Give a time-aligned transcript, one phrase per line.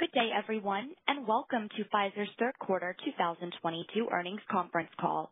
[0.00, 5.30] Good day, everyone, and welcome to Pfizer's third quarter 2022 earnings conference call.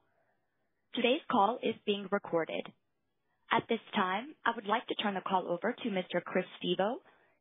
[0.95, 2.61] Today's call is being recorded.
[3.51, 6.23] At this time, I would like to turn the call over to Mr.
[6.23, 6.97] Chris Stevo,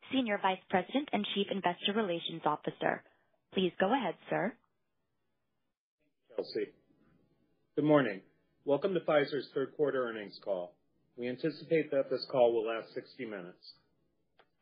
[0.10, 3.04] Senior Vice President and Chief Investor Relations Officer.
[3.54, 4.54] Please go ahead, sir.
[6.34, 6.72] Chelsea.
[7.76, 8.22] Good morning.
[8.64, 10.76] Welcome to Pfizer's third quarter earnings call.
[11.18, 13.74] We anticipate that this call will last 60 minutes.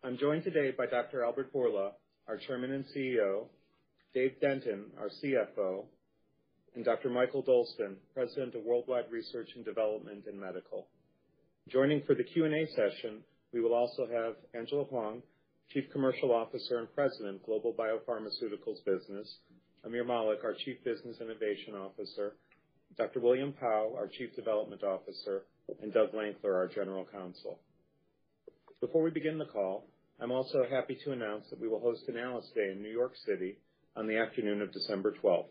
[0.04, 1.24] I'm joined today by Dr.
[1.24, 1.92] Albert Bourla,
[2.28, 3.46] our Chairman and CEO,
[4.14, 5.86] Dave Denton, our CFO,
[6.76, 7.10] and Dr.
[7.10, 10.88] Michael Dolsten, President of Worldwide Research and Development and Medical.
[11.70, 13.20] Joining for the Q&A session,
[13.54, 15.22] we will also have Angela Hwang,
[15.70, 19.38] Chief Commercial Officer and President, Global Biopharmaceuticals Business,
[19.86, 22.34] Aamir Malik, our Chief Business Innovation Officer,
[22.98, 23.20] Dr.
[23.20, 25.44] William Pao, our Chief Development Officer,
[25.82, 27.60] and Doug Lankler, our General Counsel.
[28.82, 29.86] Before we begin the call,
[30.22, 33.14] I'm also happy to announce that we will host an Analyst Day in New York
[33.26, 33.58] City
[33.98, 35.50] on the afternoon of December 12th.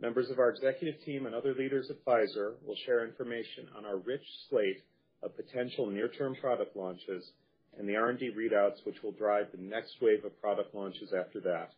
[0.00, 3.98] Members of our executive team and other leaders at Pfizer will share information on our
[3.98, 4.82] rich slate
[5.22, 7.32] of potential near-term product launches
[7.78, 11.72] and the R&D readouts, which will drive the next wave of product launches after that,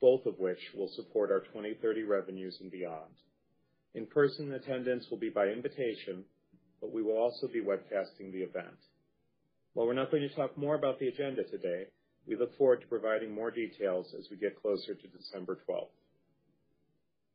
[0.00, 3.12] both of which will support our 2030 revenues and beyond.
[3.94, 6.24] In-person attendance will be by invitation,
[6.80, 8.78] but we will also be webcasting the event.
[9.76, 11.84] While we're not going to talk more about the agenda today,
[12.26, 15.92] we look forward to providing more details as we get closer to December 12th.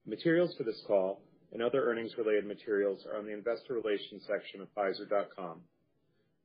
[0.07, 1.21] Materials for this call
[1.53, 5.59] and other earnings-related materials are on the investor relations section of pfizer.com.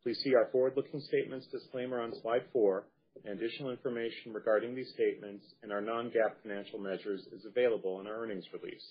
[0.02, 2.84] Please see our forward-looking statements disclaimer on slide four,
[3.24, 8.22] and additional information regarding these statements and our non-GAAP financial measures is available in our
[8.22, 8.84] earnings release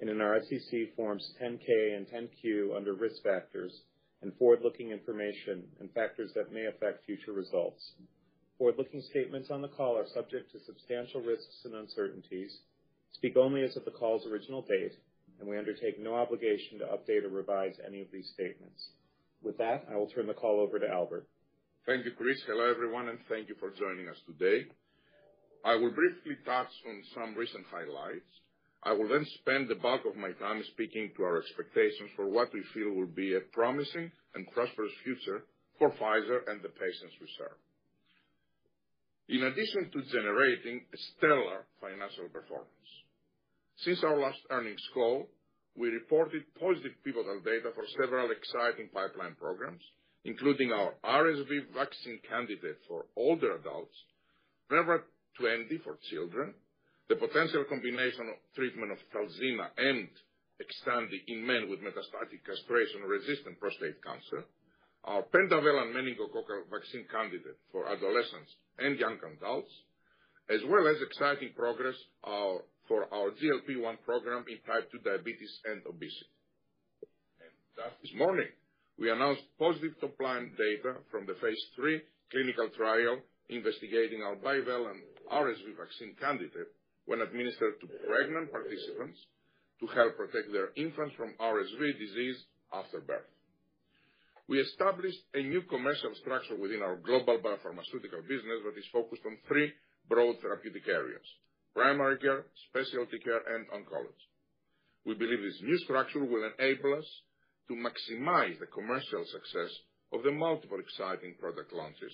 [0.00, 3.72] and in our SEC Forms 10-K and 10-Q under Risk Factors
[4.22, 7.92] and Forward-Looking Information and Factors that may affect future results.
[8.58, 12.56] Forward-looking statements on the call are subject to substantial risks and uncertainties,
[13.12, 14.94] speak only as of the call's original date,
[15.40, 18.90] and we undertake no obligation to update or revise any of these statements.
[19.42, 21.26] With that, I will turn the call over to Albert.
[21.84, 22.38] Thank you, Chris.
[22.46, 24.66] Hello, everyone, and thank you for joining us today.
[25.64, 28.30] I will briefly touch on some recent highlights.
[28.84, 32.52] I will then spend the bulk of my time speaking to our expectations for what
[32.52, 35.44] we feel will be a promising and prosperous future
[35.78, 37.58] for Pfizer and the patients we serve.
[39.28, 40.82] In addition to generating
[41.14, 42.90] stellar financial performance,
[43.78, 45.28] since our last earnings call,
[45.76, 49.82] we reported positive pivotal data for several exciting pipeline programs,
[50.24, 53.94] including our RSV vaccine candidate for older adults,
[54.70, 55.02] Prevnar
[55.38, 56.54] 20 for children,
[57.08, 60.08] the potential combination of treatment of Talzenna and
[60.60, 64.44] Xtandi in men with metastatic castration-resistant prostate cancer,
[65.04, 69.72] our pentavalent meningococcal vaccine candidate for adolescents and young adults,
[70.48, 71.96] as well as exciting progress
[72.88, 76.30] for our GLP-1 program in type 2 diabetes and obesity.
[78.02, 78.48] This morning,
[78.98, 83.18] we announced positive top-line data from the phase III clinical trial
[83.48, 85.02] investigating our bivalent
[85.32, 86.70] RSV vaccine candidate
[87.06, 89.18] when administered to pregnant participants
[89.80, 92.38] to help protect their infants from RSV disease
[92.72, 93.26] after birth.
[94.48, 99.38] We established a new commercial structure within our global biopharmaceutical business that is focused on
[99.48, 99.72] three
[100.08, 101.24] broad therapeutic areas,
[101.74, 104.26] primary care, specialty care, and oncology.
[105.06, 107.08] We believe this new structure will enable us
[107.68, 109.70] to maximize the commercial success
[110.12, 112.12] of the multiple exciting product launches,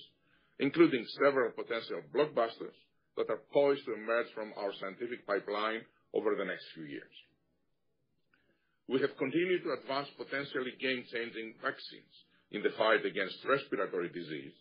[0.59, 2.77] including several potential blockbusters
[3.19, 5.83] that are poised to emerge from our scientific pipeline
[6.15, 7.17] over the next few years.
[8.89, 12.15] We have continued to advance potentially game-changing vaccines
[12.55, 14.55] in the fight against respiratory disease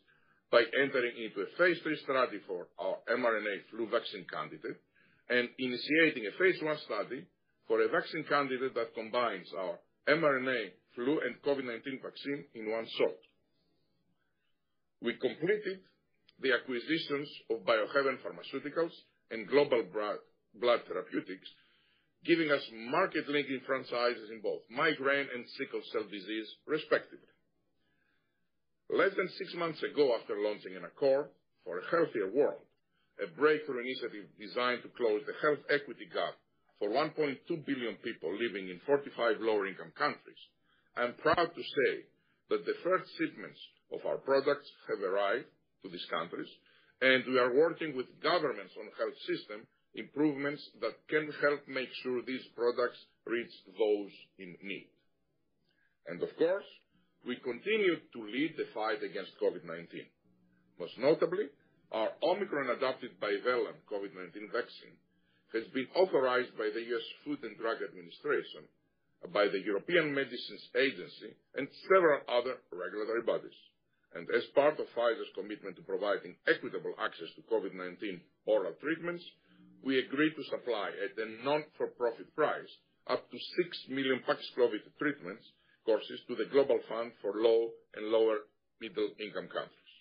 [0.52, 4.82] by entering into a phase III study for our mRNA flu vaccine candidate
[5.30, 7.24] and initiating a phase I study
[7.68, 13.20] for a vaccine candidate that combines our mRNA flu and COVID-19 vaccine in one shot.
[15.02, 15.80] We completed
[16.42, 18.94] the acquisitions of Biohaven Pharmaceuticals
[19.32, 21.50] and Global Blood Therapeutics,
[22.26, 27.32] giving us market-leading franchises in both migraine and sickle cell disease, respectively.
[28.90, 31.28] Less than six months ago, after launching an Accord
[31.66, 32.64] for a Healthier World,
[33.22, 36.38] a breakthrough initiative designed to close the health equity gap
[36.80, 40.42] for 1.2 billion people living in 45 lower-income countries,
[40.96, 42.06] I am proud to say
[42.50, 43.60] that the first shipments
[43.92, 45.50] of our products have arrived
[45.84, 46.50] to these countries,
[47.02, 52.22] and we are working with governments on health system improvements that can help make sure
[52.22, 54.90] these products reach those in need.
[56.08, 56.66] And of course,
[57.26, 60.06] we continue to lead the fight against COVID-19.
[60.80, 61.50] Most notably,
[61.92, 64.96] our Omicron-adapted bivalent COVID-19 vaccine
[65.54, 67.08] has been authorized by the U.S.
[67.24, 68.68] Food and Drug Administration,
[69.34, 73.56] by the European Medicines Agency, and several other regulatory bodies.
[74.34, 79.24] As part of Pfizer's commitment to providing equitable access to COVID-19 oral treatments,
[79.84, 82.72] we agreed to supply at a non-for-profit price
[83.08, 85.40] up to 6 million Paxlovid treatment
[85.86, 88.40] courses to the Global Fund for Low and Lower
[88.82, 89.94] Middle-Income Countries.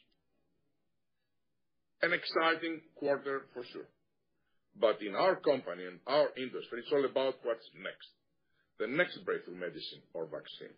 [2.02, 3.88] An exciting quarter for sure.
[4.78, 8.08] But in our company and our industry, it's all about what's next.
[8.78, 10.76] The next breakthrough medicine or vaccine,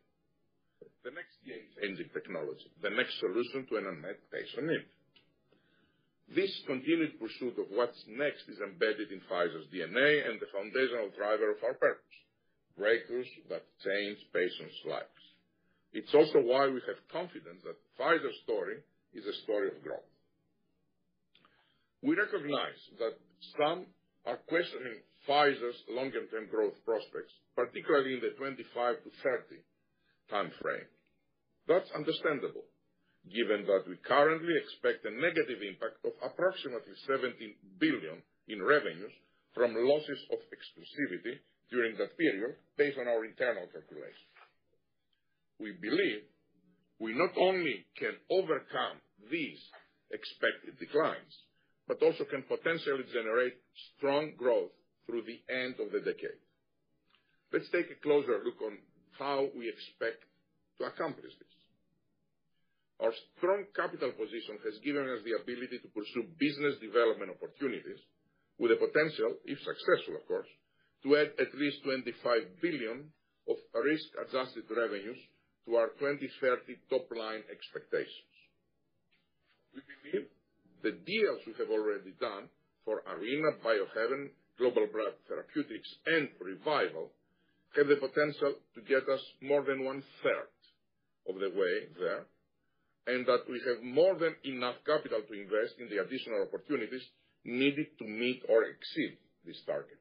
[1.08, 4.86] the next game-changing technology, the next solution to an unmet patient need.
[6.28, 11.56] This continued pursuit of what's next is embedded in Pfizer's DNA and the foundational driver
[11.56, 12.18] of our purpose,
[12.76, 15.22] breakthroughs that change patients' lives.
[15.96, 18.84] It's also why we have confidence that Pfizer's story
[19.16, 20.04] is a story of growth.
[22.04, 23.16] We recognize that
[23.56, 23.88] some
[24.28, 29.64] are questioning Pfizer's longer-term growth prospects, particularly in the 2025-2030
[30.32, 30.88] timeframe.
[31.66, 32.64] That's understandable,
[33.28, 37.36] given that we currently expect a negative impact of approximately 17
[37.80, 39.12] billion in revenues
[39.52, 41.40] from losses of exclusivity
[41.70, 44.32] during that period based on our internal calculations.
[45.60, 46.24] We believe
[46.98, 49.60] we not only can overcome these
[50.10, 51.34] expected declines,
[51.86, 53.54] but also can potentially generate
[53.96, 54.72] strong growth
[55.06, 56.40] through the end of the decade.
[57.52, 58.76] Let's take a closer look on
[59.18, 60.22] how we expect
[60.78, 61.54] to accomplish this.
[62.98, 68.02] Our strong capital position has given us the ability to pursue business development opportunities
[68.58, 70.50] with the potential, if successful, of course,
[71.06, 73.06] to add at least 25 billion
[73.46, 75.18] of risk-adjusted revenues
[75.66, 78.34] to our 2030 top-line expectations.
[79.70, 80.26] We believe
[80.82, 82.50] the deals we have already done
[82.82, 87.14] for Arena, Biohaven, Global Blood Therapeutics, and ReViral
[87.76, 90.52] have the potential to get us more than one-third
[91.28, 92.24] of the way there,
[93.06, 97.02] and that we have more than enough capital to invest in the additional opportunities
[97.44, 99.98] needed to meet or exceed this target.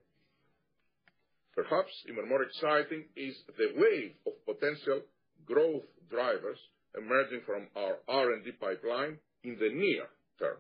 [1.56, 5.02] Perhaps even more exciting is the wave of potential
[5.46, 6.60] growth drivers
[6.98, 10.06] emerging from our R&D pipeline in the near
[10.40, 10.58] term.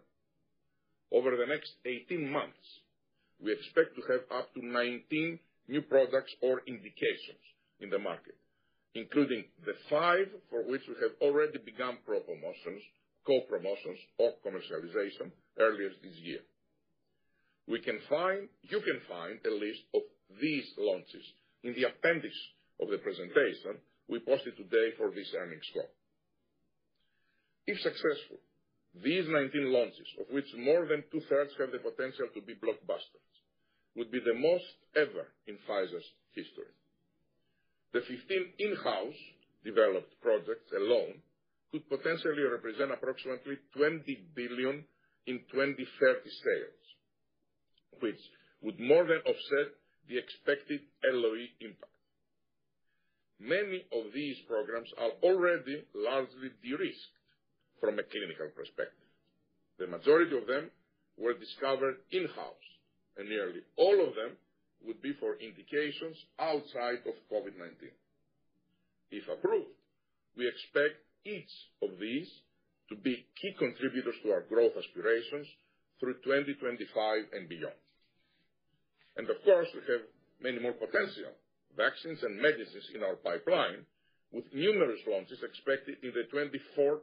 [1.11, 2.81] Over the next 18 months,
[3.43, 7.43] we expect to have up to 19 new products or indications
[7.79, 8.35] in the market,
[8.95, 12.81] including the five for which we have already begun pro-promotions,
[13.25, 16.39] co-promotions or commercialization earlier this year.
[17.67, 20.01] We can find you can find a list of
[20.39, 21.25] these launches
[21.63, 22.33] in the appendix
[22.79, 23.75] of the presentation
[24.07, 25.89] we posted today for this earnings call.
[27.67, 28.39] If successful,
[29.03, 33.36] these 19 launches, of which more than two-thirds have the potential to be blockbusters,
[33.97, 34.65] would be the most
[34.95, 36.69] ever in Pfizer's history.
[37.93, 38.13] The 15
[38.59, 39.21] in-house
[39.65, 41.17] developed projects alone
[41.71, 44.05] could potentially represent approximately 20
[44.35, 44.85] billion
[45.25, 45.83] in 2030
[46.29, 46.83] sales,
[47.99, 48.21] which
[48.61, 49.73] would more than offset
[50.07, 51.97] the expected LOE impact.
[53.39, 57.17] Many of these programs are already largely de-risked
[57.79, 59.09] from a clinical perspective.
[59.77, 60.71] The majority of them
[61.17, 62.67] were discovered in-house,
[63.17, 64.37] and nearly all of them
[64.85, 67.89] would be for indications outside of COVID-19.
[69.11, 69.73] If approved,
[70.37, 71.49] we expect each
[71.81, 72.29] of these
[72.89, 75.47] to be key contributors to our growth aspirations
[75.99, 77.81] through 2025 and beyond.
[79.17, 80.05] And of course, we have
[80.39, 81.33] many more potential
[81.75, 83.85] vaccines and medicines in our pipeline,
[84.33, 86.99] with numerous launches expected in the 2024-2030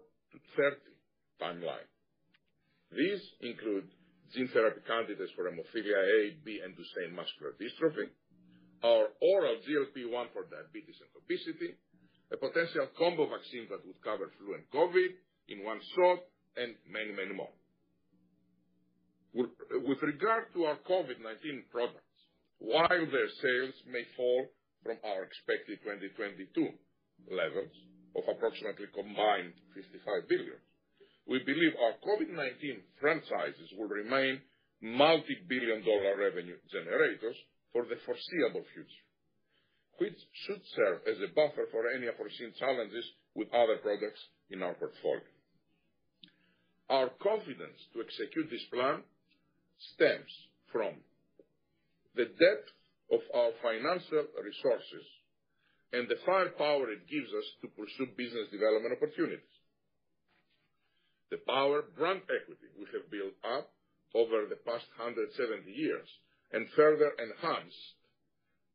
[1.41, 1.89] timeline.
[2.91, 3.89] These include
[4.33, 8.09] gene therapy candidates for hemophilia A, B, and Duchenne muscular dystrophy,
[8.83, 11.77] our oral GLP-1 for diabetes and obesity,
[12.33, 15.13] a potential combo vaccine that would cover flu and COVID
[15.49, 16.21] in one shot,
[16.57, 17.53] and many, many more.
[19.35, 22.15] With regard to our COVID-19 products,
[22.59, 24.47] while their sales may fall
[24.83, 26.55] from our expected 2022
[27.35, 27.75] levels
[28.15, 30.61] of approximately combined $55 billion,
[31.27, 34.41] we believe our COVID-19 franchises will remain
[34.83, 37.37] multi-billion dollar revenue generators
[37.73, 39.05] for the foreseeable future,
[39.99, 43.05] which should serve as a buffer for any unforeseen challenges
[43.35, 45.25] with other products in our portfolio.
[46.91, 49.01] Our confidence to execute this plan
[49.97, 50.31] stems
[50.71, 51.01] from
[52.15, 52.69] the depth
[53.11, 55.07] of our financial resources
[55.93, 59.55] and the firepower it gives us to pursue business development opportunities.
[61.35, 63.67] The power brand equity we have built up
[64.15, 66.07] over the past 170 years
[66.53, 67.99] and further enhanced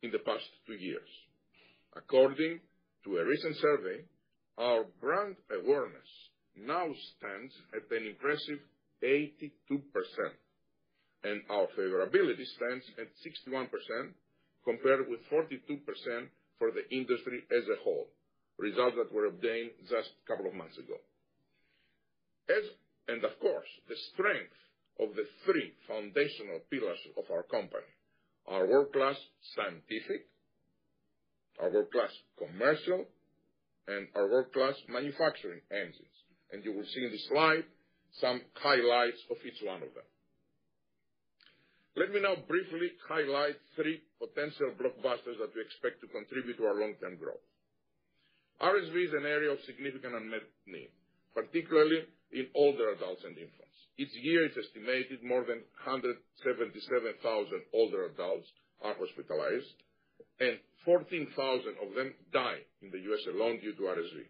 [0.03, 1.07] in the past two years.
[1.95, 2.59] According
[3.05, 4.03] to a recent survey,
[4.59, 6.11] our brand awareness
[6.59, 6.83] now
[7.15, 8.59] stands at an impressive
[8.99, 9.55] 82%,
[11.23, 13.71] and our favorability stands at 61%,
[14.67, 15.79] compared with 42%
[16.59, 18.11] for the industry as a whole,
[18.57, 20.99] results that were obtained just a couple of months ago.
[23.07, 24.57] And of course, the strength
[24.99, 27.89] of the three foundational pillars of our company,
[28.47, 29.17] our world-class
[29.55, 30.27] scientific,
[31.61, 33.05] our world-class commercial,
[33.87, 36.15] and our world-class manufacturing engines.
[36.51, 37.65] And you will see in the slide
[38.21, 40.09] some highlights of each one of them.
[41.95, 46.79] Let me now briefly highlight three potential blockbusters that we expect to contribute to our
[46.79, 47.41] long-term growth.
[48.61, 50.91] RSV is an area of significant unmet need,
[51.33, 53.77] particularly in older adults and infants.
[53.97, 57.19] Each year, it's estimated more than 177,000
[57.73, 58.47] older adults
[58.79, 59.75] are hospitalized,
[60.39, 60.55] and
[60.87, 61.35] 14,000
[61.83, 63.23] of them die in the U.S.
[63.27, 64.23] alone due to RSV.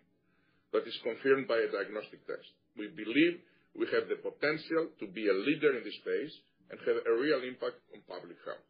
[0.73, 2.49] That is confirmed by a diagnostic test.
[2.77, 3.41] We believe
[3.77, 6.33] we have the potential to be a leader in this space
[6.73, 8.65] and have a real impact on public health.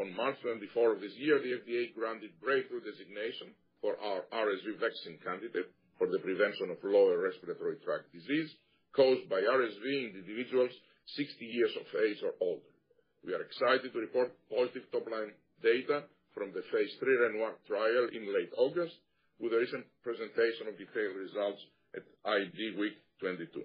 [0.00, 3.52] On March 24 of this year, the FDA granted breakthrough designation
[3.84, 5.68] for our RSV vaccine candidate
[6.00, 8.48] for the prevention of lower respiratory tract disease
[8.96, 10.72] caused by RSV in individuals
[11.12, 12.72] 60 years of age or older.
[13.20, 18.32] We are excited to report positive top-line data from the phase III RENOIR trial in
[18.32, 18.96] late August,
[19.36, 21.60] with a recent presentation of detailed results
[21.92, 23.60] at IDWeek 22.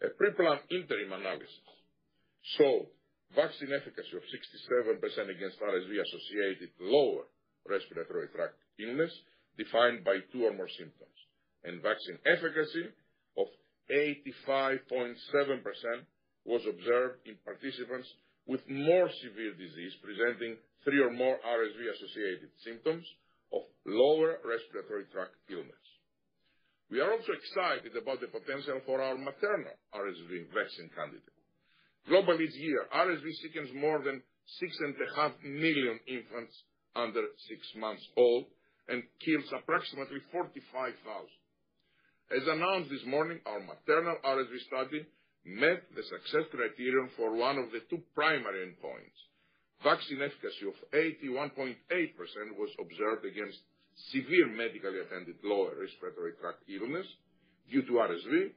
[0.00, 1.60] A pre-planned interim analysis
[2.56, 2.88] showed
[3.36, 4.96] vaccine efficacy of 67%
[5.28, 7.28] against RSV-associated lower
[7.68, 9.12] respiratory tract illness,
[9.60, 11.19] defined by two or more symptoms,
[11.64, 12.88] and vaccine efficacy
[13.36, 13.46] of
[13.90, 15.16] 85.7%
[16.44, 18.08] was observed in participants
[18.46, 23.04] with more severe disease, presenting three or more RSV-associated symptoms
[23.52, 25.86] of lower respiratory tract illness.
[26.90, 31.36] We are also excited about the potential for our maternal RSV vaccine candidate.
[32.08, 34.22] Globally this year, RSV sickens more than
[34.58, 36.54] 6.5 million infants
[36.96, 38.46] under six months old
[38.88, 41.30] and kills approximately 45,000.
[42.30, 45.04] As announced this morning, our maternal RSV study
[45.44, 49.18] met the success criterion for one of the two primary endpoints.
[49.82, 51.74] Vaccine efficacy of 81.8%
[52.56, 53.58] was observed against
[54.12, 57.06] severe medically attended lower respiratory tract illness
[57.68, 58.50] due to RSV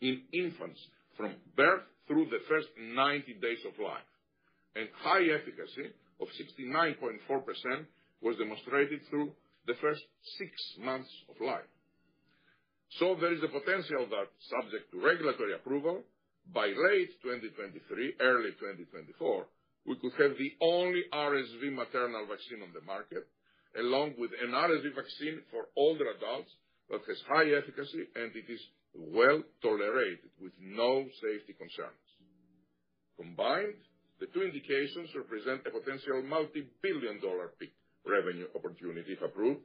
[0.00, 0.78] in infants
[1.16, 4.06] from birth through the first 90 days of life.
[4.76, 6.28] And high efficacy of
[6.62, 7.86] 69.4%
[8.22, 9.32] was demonstrated through
[9.66, 10.02] the first
[10.38, 11.66] six months of life.
[12.96, 16.02] So there is a potential that, subject to regulatory approval,
[16.54, 19.44] by late 2023, early 2024,
[19.84, 23.28] we could have the only RSV maternal vaccine on the market,
[23.76, 26.48] along with an RSV vaccine for older adults
[26.88, 28.60] that has high efficacy, and it is
[28.96, 32.08] well-tolerated with no safety concerns.
[33.20, 33.76] Combined,
[34.20, 37.72] the two indications represent a potential multi-billion dollar peak
[38.08, 39.60] revenue opportunity if approved,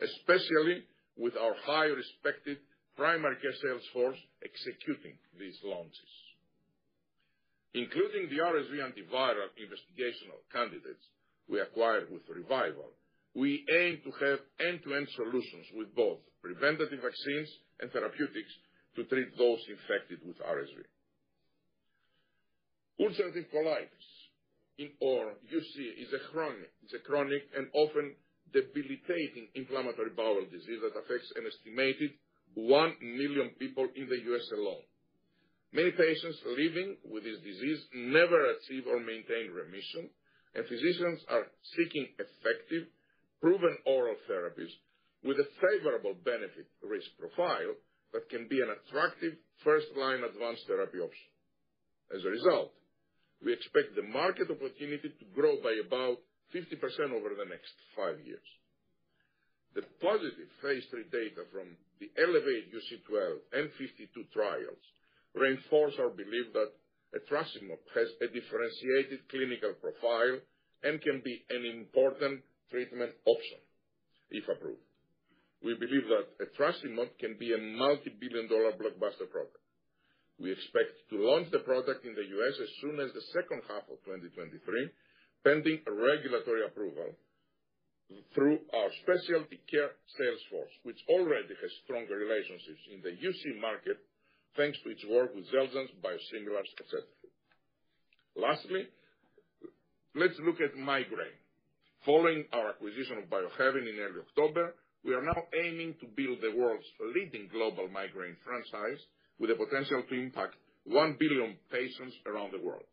[0.00, 2.58] especially with our highly respected
[2.96, 6.12] primary care sales force executing these launches.
[7.74, 11.04] Including the RSV antiviral investigational candidates
[11.48, 12.92] we acquired with ReViral,
[13.34, 17.48] we aim to have end-to-end solutions with both preventative vaccines
[17.80, 18.52] and therapeutics
[18.96, 20.84] to treat those infected with RSV.
[23.00, 24.08] Ulcerative colitis,
[24.78, 28.14] in or UC, is a chronic and often
[28.52, 32.12] debilitating inflammatory bowel disease that affects an estimated
[32.54, 34.46] 1 million people in the U.S.
[34.52, 34.84] alone.
[35.72, 40.12] Many patients living with this disease never achieve or maintain remission,
[40.54, 42.92] and physicians are seeking effective,
[43.40, 44.68] proven oral therapies
[45.24, 47.72] with a favorable benefit-risk profile
[48.12, 49.32] that can be an attractive
[49.64, 51.30] first-line advanced therapy option.
[52.12, 52.76] As a result,
[53.40, 56.20] we expect the market opportunity to grow by about
[56.54, 58.44] 50% over the next five years.
[59.74, 64.84] The positive phase III data from the ELEVATE-UC 12 and 52 trials
[65.32, 66.76] reinforce our belief that
[67.16, 70.40] etrasimod has a differentiated clinical profile
[70.84, 73.60] and can be an important treatment option
[74.30, 74.84] if approved.
[75.64, 79.62] We believe that etrasimod can be a multi-billion dollar blockbuster product.
[80.40, 82.56] We expect to launch the product in the U.S.
[82.60, 84.58] as soon as the second half of 2023,
[85.44, 87.14] pending regulatory approval
[88.34, 93.98] through our specialty care sales force, which already has stronger relationships in the UC market
[94.56, 97.16] thanks to its work with Xeljanz, biosimilars, et cetera.
[98.36, 98.88] Lastly,
[100.14, 101.40] let's look at migraine.
[102.04, 106.54] Following our acquisition of Biohaven in early October, we are now aiming to build the
[106.56, 109.00] world's leading global migraine franchise
[109.38, 112.84] with the potential to impact 1 billion patients around the world.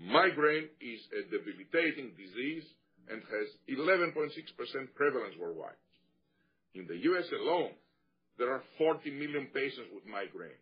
[0.00, 2.64] Migraine is a debilitating disease
[3.10, 4.32] and has 11.6%
[4.94, 5.76] prevalence worldwide.
[6.74, 7.26] In the U.S.
[7.32, 7.72] alone,
[8.38, 10.56] there are 40 million patients with migraine,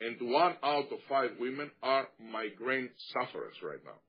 [0.00, 4.00] and one out of five women are migraine sufferers right now.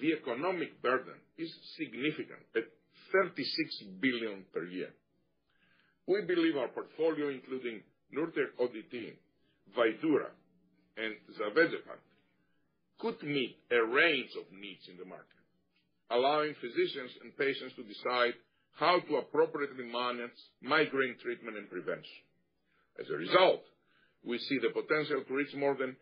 [0.00, 2.64] The economic burden is significant, at
[3.12, 4.90] 36 billion per year.
[6.06, 7.82] We believe our portfolio, including
[8.14, 9.14] Nurtec ODT,
[9.76, 10.30] Vydura,
[10.96, 12.02] and zavegepant,
[13.02, 15.42] could meet a range of needs in the market,
[16.08, 18.34] allowing physicians and patients to decide
[18.78, 22.22] how to appropriately manage migraine treatment and prevention.
[23.02, 23.66] As a result,
[24.24, 25.96] we see the potential to reach more than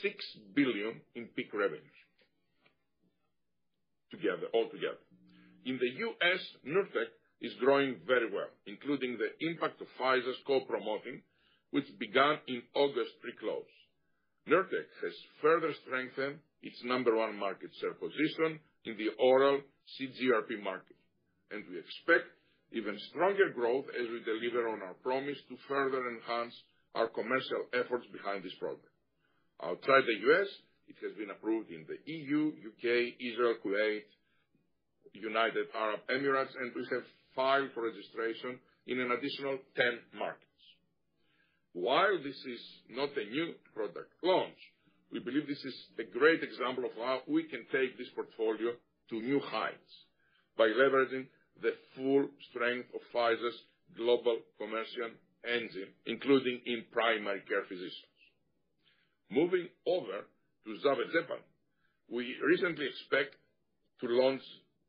[0.00, 0.14] 6
[0.54, 2.00] billion in peak revenues
[4.10, 5.04] together, altogether.
[5.66, 11.20] In the U.S., Nurtec is growing very well, including the impact of Pfizer's co-promoting,
[11.72, 13.75] which began in August pre-close.
[14.48, 19.60] Nurtec has further strengthened its number one market share position in the oral
[19.98, 20.96] CGRP market,
[21.50, 22.30] and we expect
[22.72, 26.54] even stronger growth as we deliver on our promise to further enhance
[26.94, 28.86] our commercial efforts behind this product.
[29.62, 30.48] Outside the U.S.,
[30.88, 34.06] it has been approved in the EU, U.K., Israel, Kuwait,
[35.12, 40.55] United Arab Emirates, and we have filed for registration in an additional 10 markets.
[41.76, 44.56] While this is not a new product launch,
[45.12, 48.72] we believe this is a great example of how we can take this portfolio
[49.10, 49.92] to new heights
[50.56, 51.26] by leveraging
[51.60, 53.60] the full strength of Pfizer's
[53.94, 55.12] global commercial
[55.44, 58.16] engine, including in primary care physicians.
[59.30, 60.24] Moving over
[60.64, 61.44] to zavegepant,
[62.10, 63.36] we recently expect
[64.00, 64.40] to launch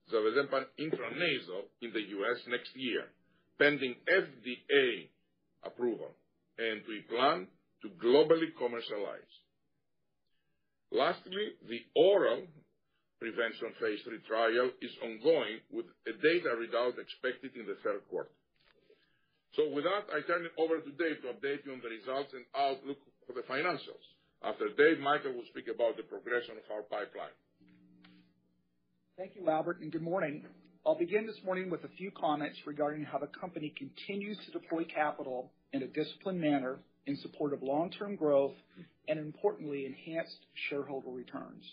[0.09, 2.39] zavegepant intranasal in the U.S.
[2.47, 3.11] next year,
[3.59, 5.09] pending FDA
[5.65, 6.15] approval,
[6.57, 7.47] and we plan
[7.81, 9.31] to globally commercialize.
[10.91, 12.47] Lastly, the oral
[13.19, 18.29] prevention phase III trial is ongoing, with a data readout expected in the third quarter.
[19.55, 22.33] So with that, I turn it over to Dave to update you on the results
[22.33, 24.05] and outlook for the financials.
[24.43, 27.33] After Dave, Mikael will speak about the progression of our pipeline.
[29.17, 30.45] Thank you, Albert, and good morning.
[30.87, 34.85] I'll begin this morning with a few comments regarding how the company continues to deploy
[34.85, 38.53] capital in a disciplined manner in support of long-term growth
[39.09, 40.37] and, importantly, enhanced
[40.69, 41.65] shareholder returns.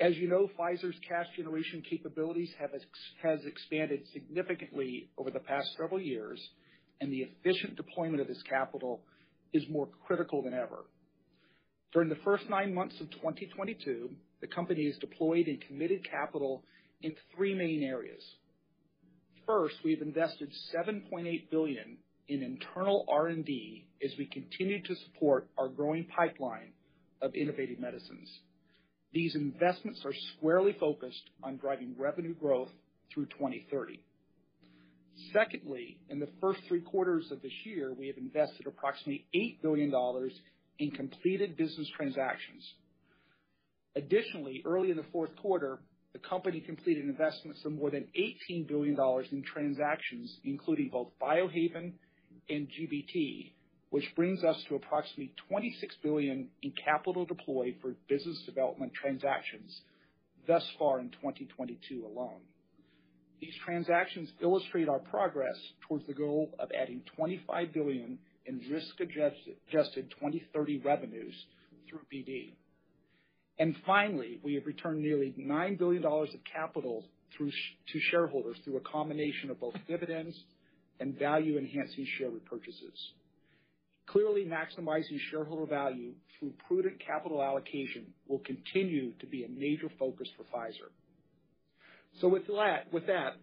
[0.00, 2.70] As you know, Pfizer's cash generation capabilities have
[3.22, 6.44] has expanded significantly over the past several years,
[7.00, 9.02] and the efficient deployment of this capital
[9.52, 10.86] is more critical than ever.
[11.92, 14.10] During the first nine months of 2022,
[14.40, 16.64] the company has deployed and committed capital
[17.02, 18.22] in three main areas.
[19.46, 26.04] First, we've invested 7.8 billion in internal R&D as we continue to support our growing
[26.04, 26.72] pipeline
[27.22, 28.28] of innovative medicines.
[29.12, 32.70] These investments are squarely focused on driving revenue growth
[33.14, 34.00] through 2030.
[35.32, 39.92] Secondly, in the first three quarters of this year, we have invested approximately $8 billion
[40.78, 42.62] in completed business transactions.
[43.94, 45.78] Additionally, early in the fourth quarter,
[46.16, 48.06] the company completed investments of more than
[48.50, 48.96] $18 billion
[49.32, 51.92] in transactions, including both Biohaven
[52.48, 53.52] and GBT,
[53.90, 59.82] which brings us to approximately 26 billion in capital deployed for business development transactions
[60.46, 62.40] thus far in 2022 alone.
[63.38, 70.78] These transactions illustrate our progress towards the goal of adding 25 billion in risk-adjusted 2030
[70.78, 71.34] revenues
[71.90, 72.54] through BD.
[73.58, 77.04] And finally, we have returned nearly $9 billion of capital
[77.38, 77.50] to
[78.10, 80.36] shareholders through a combination of both dividends
[81.00, 82.96] and value-enhancing share repurchases.
[84.06, 90.28] Clearly, maximizing shareholder value through prudent capital allocation will continue to be a major focus
[90.36, 90.90] for Pfizer.
[92.20, 93.36] So with that,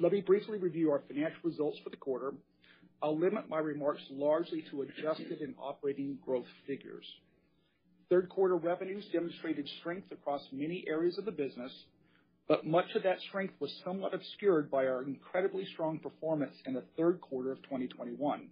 [0.00, 2.32] let me briefly review our financial results for the quarter.
[3.02, 7.04] I'll limit my remarks largely to adjusted and operating growth figures.
[8.10, 11.72] Third quarter revenues demonstrated strength across many areas of the business,
[12.46, 16.84] but much of that strength was somewhat obscured by our incredibly strong performance in the
[16.96, 18.48] third quarter of 2021.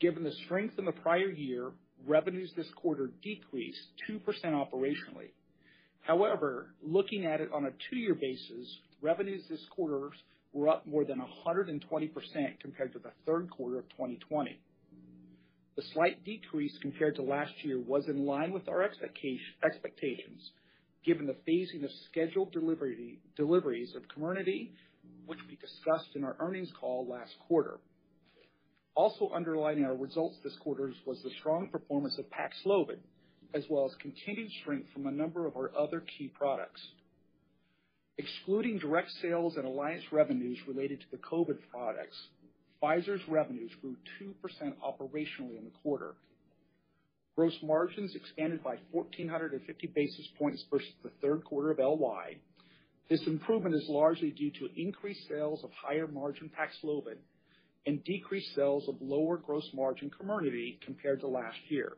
[0.00, 1.72] Given the strength in the prior year,
[2.06, 5.30] revenues this quarter decreased 2% operationally.
[6.00, 10.10] However, looking at it on a two-year basis, revenues this quarter
[10.52, 11.80] were up more than 120%
[12.60, 14.58] compared to the third quarter of 2020.
[15.76, 20.50] The slight decrease compared to last year was in line with our expectations,
[21.04, 24.72] given the phasing of scheduled deliveries of Comirnaty,
[25.26, 27.78] which we discussed in our earnings call last quarter.
[28.94, 32.98] Also underlining our results this quarter was the strong performance of Paxlovid,
[33.54, 36.86] as well as continued strength from a number of our other key products.
[38.18, 42.16] Excluding direct sales and alliance revenues related to the COVID products,
[42.82, 44.32] Pfizer's revenues grew 2%
[44.84, 46.14] operationally in the quarter.
[47.36, 52.36] Gross margins expanded by 1,450 basis points versus the third quarter of LY.
[53.08, 57.16] This improvement is largely due to increased sales of higher margin Paxlovid
[57.86, 61.96] and decreased sales of lower gross margin Comirnaty compared to last year.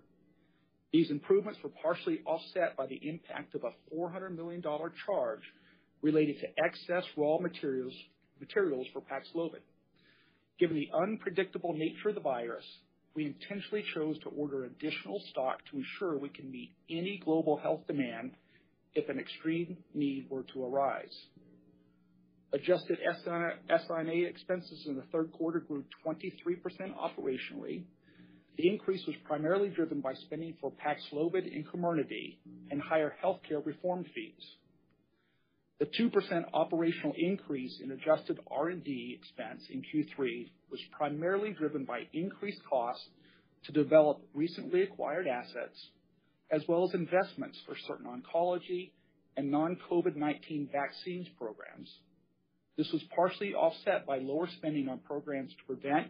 [0.92, 5.42] These improvements were partially offset by the impact of a $400 million charge
[6.02, 7.94] related to excess raw materials
[8.92, 9.62] for Paxlovid.
[10.58, 12.64] Given the unpredictable nature of the virus,
[13.14, 17.86] we intentionally chose to order additional stock to ensure we can meet any global health
[17.86, 18.32] demand
[18.94, 21.14] if an extreme need were to arise.
[22.52, 26.20] Adjusted SI&A expenses in the third quarter grew 23%
[26.96, 27.82] operationally.
[28.56, 32.38] The increase was primarily driven by spending for Paxlovid and Comirnaty
[32.70, 34.56] and higher healthcare reform fees.
[35.84, 42.62] The 2% operational increase in adjusted R&D expense in Q3 was primarily driven by increased
[42.64, 43.06] costs
[43.64, 45.88] to develop recently acquired assets,
[46.50, 48.92] as well as investments for certain oncology
[49.36, 51.92] and non-COVID-19 vaccines programs.
[52.78, 56.06] This was partially offset by lower spending on programs to prevent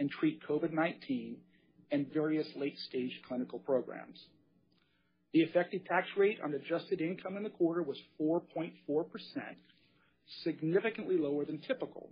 [0.00, 1.36] and treat COVID-19
[1.92, 4.18] and various late-stage clinical programs.
[5.32, 8.74] The effective tax rate on adjusted income in the quarter was 4.4%,
[10.44, 12.10] significantly lower than typical,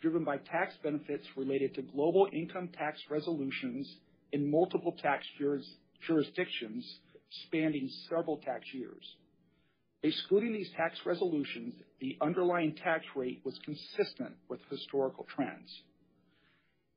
[0.00, 3.92] driven by tax benefits related to global income tax resolutions
[4.32, 5.26] in multiple tax
[6.06, 6.98] jurisdictions
[7.46, 9.16] spanning several tax years.
[10.04, 15.82] Excluding these tax resolutions, the underlying tax rate was consistent with historical trends.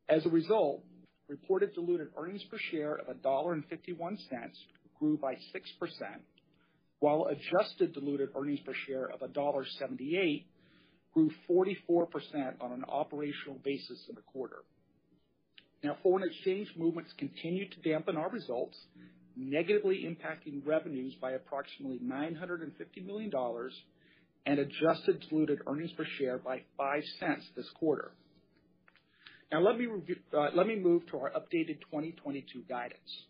[0.10, 0.84] As a result,
[1.28, 4.17] reported diluted earnings per share of $1.51
[4.99, 5.38] grew by 6%,
[6.99, 10.45] while adjusted diluted earnings per share of $1.78
[11.13, 12.08] grew 44%
[12.62, 14.63] on an operational basis in the quarter.
[15.84, 18.77] Now, foreign exchange movements continued to dampen our results,
[19.38, 23.31] negatively impacting revenues by approximately $950 million
[24.45, 28.12] and adjusted diluted earnings per share by $0.05 this quarter.
[29.51, 29.88] Now let me
[30.34, 33.25] uh, let me move to our updated 2022 guidance.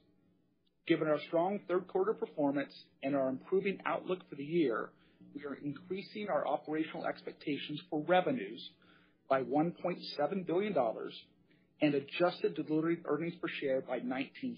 [0.88, 4.90] Given our strong third quarter performance and our improving outlook for the year,
[5.34, 8.70] we are increasing our operational expectations for revenues
[9.28, 10.76] by $1.7 billion
[11.82, 14.58] and adjusted diluted earnings per share by $0.19.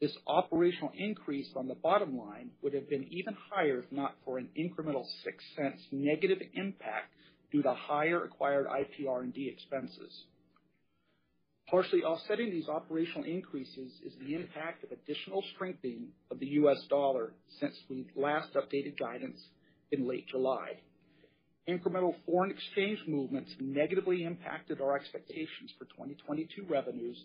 [0.00, 4.38] This operational increase on the bottom line would have been even higher if not for
[4.38, 7.12] an incremental $0.06 negative impact
[7.52, 10.24] due to higher acquired IPR&D expenses.
[11.70, 16.78] Partially offsetting these operational increases is the impact of additional strengthening of the U.S.
[16.90, 19.40] dollar since we last updated guidance
[19.92, 20.80] in late July.
[21.68, 27.16] Incremental foreign exchange movements negatively impacted our expectations for 2022 revenues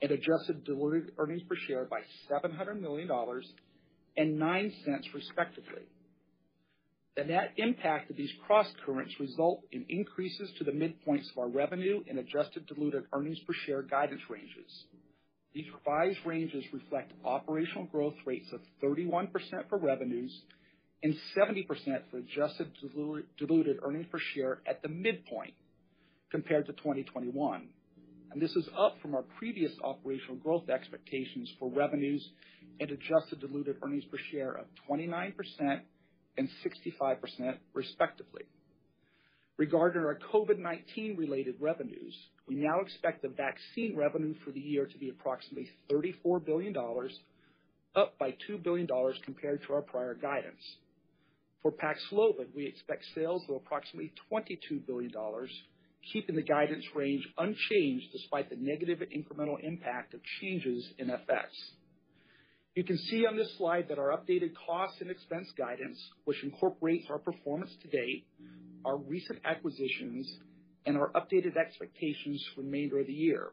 [0.00, 3.08] and adjusted diluted earnings per share by $700 million
[4.16, 5.82] and $0.09, respectively.
[7.14, 12.02] The net impact of these crosscurrents result in increases to the midpoints of our revenue
[12.08, 14.84] and adjusted diluted earnings per share guidance ranges.
[15.54, 19.30] These revised ranges reflect operational growth rates of 31%
[19.68, 20.32] for revenues
[21.02, 21.66] and 70%
[22.10, 22.70] for adjusted
[23.38, 25.52] diluted earnings per share at the midpoint
[26.30, 27.68] compared to 2021.
[28.36, 32.26] This is up from our previous operational growth expectations for revenues
[32.80, 35.34] and adjusted diluted earnings per share of 29%
[36.36, 38.42] and 65%, respectively.
[39.58, 42.16] Regarding our COVID-19 related revenues,
[42.48, 46.74] we now expect the vaccine revenue for the year to be approximately $34 billion,
[47.94, 48.88] up by $2 billion
[49.24, 50.62] compared to our prior guidance.
[51.62, 55.12] For Paxlovid, we expect sales of approximately $22 billion,
[56.12, 61.44] keeping the guidance range unchanged despite the negative incremental impact of changes in FX.
[62.74, 67.06] You can see on this slide that our updated cost and expense guidance, which incorporates
[67.10, 68.26] our performance to date,
[68.84, 70.30] our recent acquisitions,
[70.86, 73.50] and our updated expectations for the remainder of the year.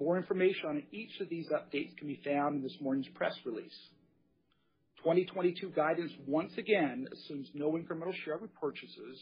[0.00, 3.78] More information on each of these updates can be found in this morning's press release.
[4.98, 9.16] 2022 guidance once again assumes no incremental share repurchases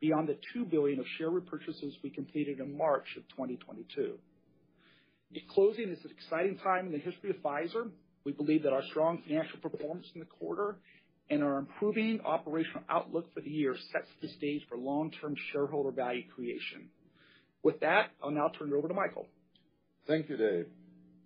[0.00, 4.18] beyond the 2 billion of share repurchases we completed in March 2022.
[5.34, 7.90] In closing, it's an exciting time in the history of Pfizer.
[8.24, 10.76] We believe that our strong financial performance in the quarter
[11.30, 16.24] and our improving operational outlook for the year sets the stage for long-term shareholder value
[16.34, 16.88] creation.
[17.62, 19.26] With that, I'll now turn it over to Michael.
[20.06, 20.66] Thank you, Dave.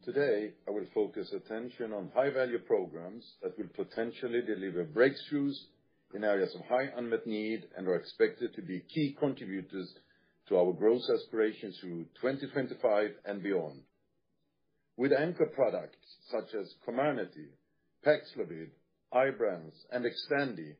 [0.05, 5.57] Today, I will focus attention on high-value programs that will potentially deliver breakthroughs
[6.15, 9.93] in areas of high unmet need and are expected to be key contributors
[10.49, 13.81] to our growth aspirations through 2025 and beyond.
[14.99, 15.99] With anchor products
[16.31, 17.49] such as Comirnaty,
[18.03, 18.71] Paxlovid,
[19.13, 20.75] Ibrance, and Xtandi,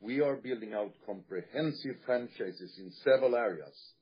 [0.00, 3.92] we are building out comprehensive franchises in several areas,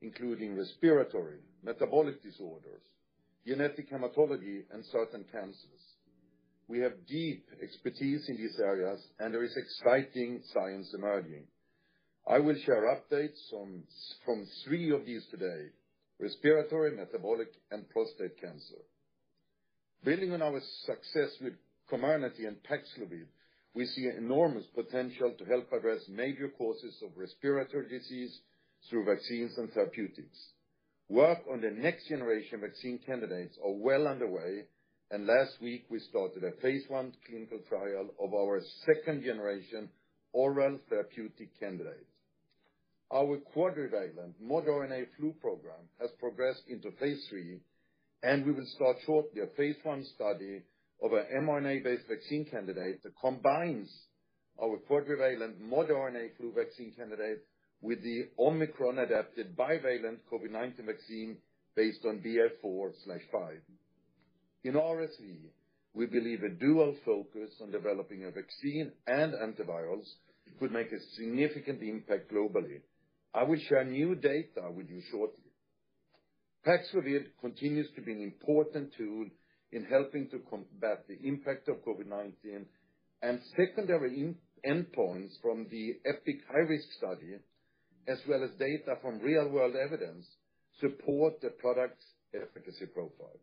[0.00, 2.80] including respiratory, metabolic disorders,
[3.46, 5.84] genetic hematology, and certain cancers.
[6.66, 11.44] We have deep expertise in these areas, and there is exciting science emerging.
[12.26, 13.38] I will share updates
[14.24, 15.66] from three of these today:
[16.18, 18.80] respiratory, metabolic, and prostate cancer.
[20.04, 21.54] Building on our success with
[21.90, 23.24] Comirnaty and Paxlovid,
[23.74, 28.38] we see enormous potential to help address major causes of respiratory disease
[28.90, 30.38] through vaccines and therapeutics.
[31.08, 34.64] Work on the next generation vaccine candidates are well underway,
[35.10, 39.88] and last week we started a phase I clinical trial of our second-generation
[40.34, 42.06] oral therapeutic candidate.
[43.10, 47.60] Our quadrivalent modRNA flu program has progressed into phase III,
[48.24, 50.62] and we will start shortly a phase I study
[51.02, 53.92] of an mRNA-based vaccine candidate that combines
[54.60, 57.44] our quadrivalent modRNA flu vaccine candidate
[57.82, 61.36] with the Omicron-adapted bivalent COVID-19 vaccine
[61.76, 63.58] based on BA.4/5.
[64.64, 65.36] In RSV,
[65.92, 70.08] we believe a dual focus on developing a vaccine and antivirals
[70.58, 72.80] could make a significant impact globally.
[73.34, 75.43] I will share new data with you shortly.
[76.66, 79.26] Paxlovid continues to be an important tool
[79.72, 82.64] in helping to combat the impact of COVID-19,
[83.22, 84.34] and secondary
[84.66, 87.36] endpoints from the EPIC high-risk study,
[88.08, 90.26] as well as data from real-world evidence,
[90.80, 93.40] support the product's efficacy profile.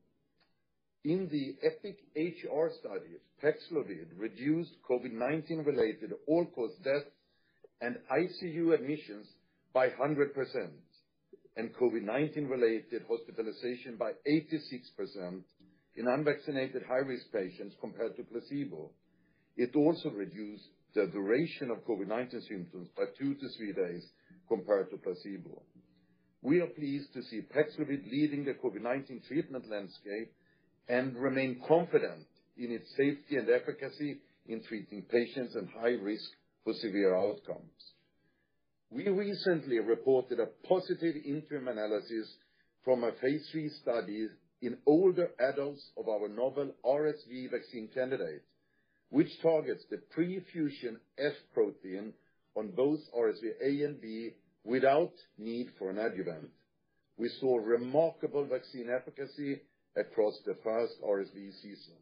[1.04, 7.10] In the EPIC-HR study, Paxlovid reduced COVID-19-related all-cause deaths
[7.82, 9.28] and ICU admissions
[9.74, 10.34] by 100%,
[11.58, 15.42] and COVID-19-related hospitalization by 86%
[15.96, 18.92] in unvaccinated high-risk patients compared to placebo.
[19.58, 24.06] It also reduced the duration of COVID-19 symptoms by two to three days
[24.48, 25.62] compared to placebo.
[26.42, 30.34] We are pleased to see Paxlovid leading the COVID-19 treatment landscape
[30.88, 32.26] and remain confident
[32.58, 36.30] in its safety and efficacy in treating patients at high risk
[36.64, 37.94] for severe outcomes.
[38.94, 42.36] We recently reported a positive interim analysis
[42.84, 44.28] from a phase III study
[44.62, 48.44] in older adults of our novel RSV vaccine candidate,
[49.10, 52.12] which targets the pre-fusion F protein
[52.58, 54.32] on both RSV A and B
[54.66, 56.50] without need for an adjuvant.
[57.18, 59.62] We saw remarkable vaccine efficacy
[59.96, 61.96] across the first RSV season.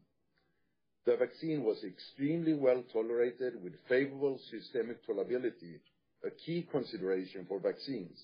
[1.06, 5.78] The vaccine was extremely well-tolerated, with favorable systemic tolerability,
[6.24, 8.18] a key consideration for vaccines.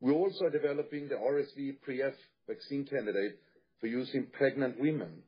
[0.00, 2.14] We also are developing the RSV Pre-F
[2.46, 3.38] vaccine candidate
[3.80, 5.22] for use in pregnant women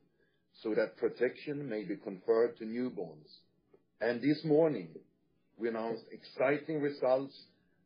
[0.61, 3.29] so that protection may be conferred to newborns.
[4.01, 4.89] And this morning,
[5.57, 7.33] we announced exciting results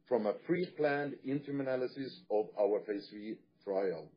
[0.08, 4.10] from a pre-planned interim analysis of our phase III trial.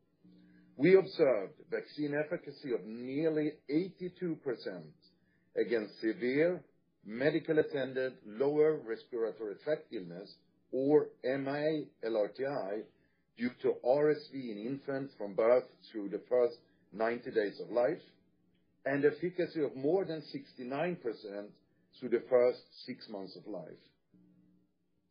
[0.76, 4.37] We observed vaccine efficacy of nearly 82%
[5.56, 6.62] against severe
[7.07, 10.35] medically attended lower respiratory tract illness,
[10.73, 12.83] or MA-LRTI,
[13.38, 16.57] due to RSV in infants from birth through the first
[16.92, 18.03] 90 days of life,
[18.85, 20.97] and efficacy of more than 69%
[21.99, 23.83] through the first six months of life.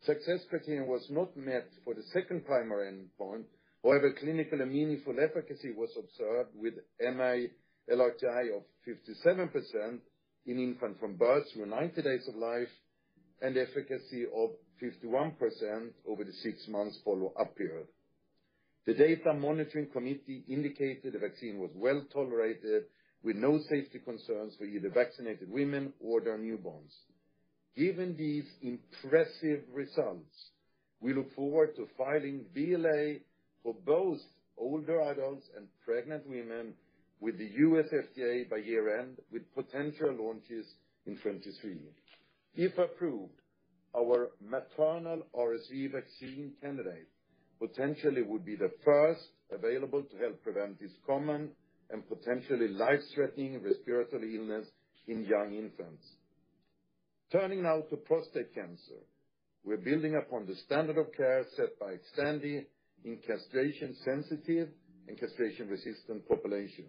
[0.04, 3.44] Success criteria was not met for the second primary endpoint.
[3.84, 10.00] However, clinically meaningful efficacy was observed with MA-LRTI of 57%
[10.46, 12.70] in infants from birth through 90 days of life,
[13.42, 15.34] and efficacy of 51%
[16.08, 17.88] over the six months follow-up period.
[18.86, 22.84] The Data Monitoring Committee indicated the vaccine was well-tolerated,
[23.24, 26.94] with no safety concerns for either vaccinated women or their newborns.
[27.76, 30.52] Given these impressive results,
[31.02, 33.16] we look forward to filing BLA
[33.64, 34.20] for both
[34.58, 36.76] older adults and pregnant women
[37.26, 37.88] with the U.S.
[37.92, 40.68] FDA by year-end, with potential launches
[41.08, 41.80] in 2023.
[42.54, 43.34] If approved,
[43.98, 47.08] our maternal RSV vaccine candidate
[47.60, 51.50] potentially would be the first available to help prevent this common
[51.90, 54.68] and potentially life-threatening respiratory illness
[55.08, 56.06] in young infants.
[57.32, 59.02] Turning now to prostate cancer.
[59.64, 62.66] We're building upon the standard of care set by Xtandi
[63.04, 64.70] in castration-sensitive
[65.08, 66.86] and castration-resistant population.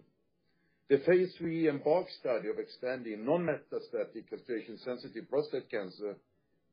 [0.89, 6.15] The phase III EMBARK study of Xtandi non-metastatic castration-sensitive prostate cancer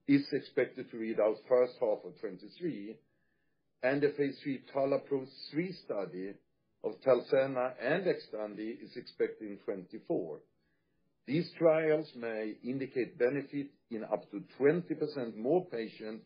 [0.07, 2.97] is expected to read out first half of 2023,
[3.83, 6.33] and the phase III TALAPRO-3 study
[6.85, 10.39] of Talzenna and Xtandi is expected in 2024.
[11.27, 16.25] These trials may indicate benefit in up to 20% more patients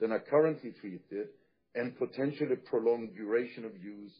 [0.00, 1.28] than are currently treated
[1.76, 4.12] and potentially prolong duration of use,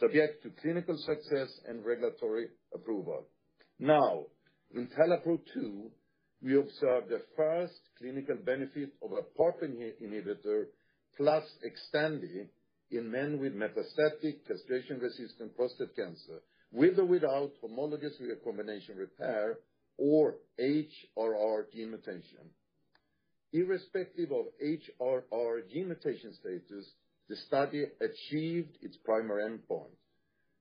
[0.00, 3.26] subject to clinical success and regulatory approval.
[3.78, 4.24] Now,
[4.74, 5.90] in TALAPRO-2,
[6.42, 10.64] we observed the first clinical benefit of a PARP inhibitor
[11.16, 12.46] plus Xtandi
[12.90, 19.58] in men with metastatic castration-resistant prostate cancer, with or without homologous recombination repair
[19.96, 22.50] or HRR gene mutation.
[23.52, 26.92] Irrespective of HRR gene mutation status,
[27.28, 29.96] the study achieved its primary endpoint.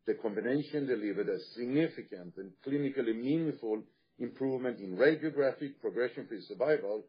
[0.06, 3.84] The combination delivered a significant and clinically meaningful
[4.19, 7.04] improvement in radiographic progression-free survival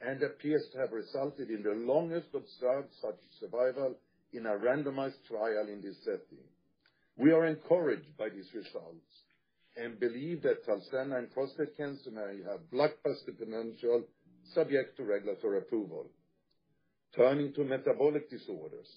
[0.00, 3.94] and appears to have resulted in the longest observed such survival
[4.32, 6.44] in a randomized trial in this setting.
[7.16, 9.06] We are encouraged by these results
[9.76, 14.04] and believe that Talzenna in prostate cancer may have blockbuster potential
[14.54, 16.10] subject to regulatory approval.
[17.16, 18.88] Turning to metabolic disorders.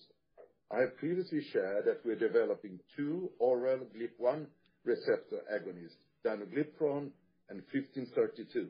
[0.71, 4.47] I have previously shared that we're developing two oral GLP-1
[4.83, 7.11] receptor agonists, danuglipron
[7.49, 8.69] and 1532.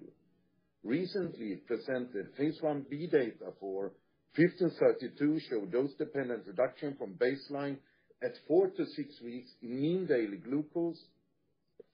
[0.84, 3.94] Recently presented phase I-B data for
[4.36, 7.78] 1532 showed dose-dependent reduction from baseline
[8.22, 11.02] at four to six weeks in mean daily glucose,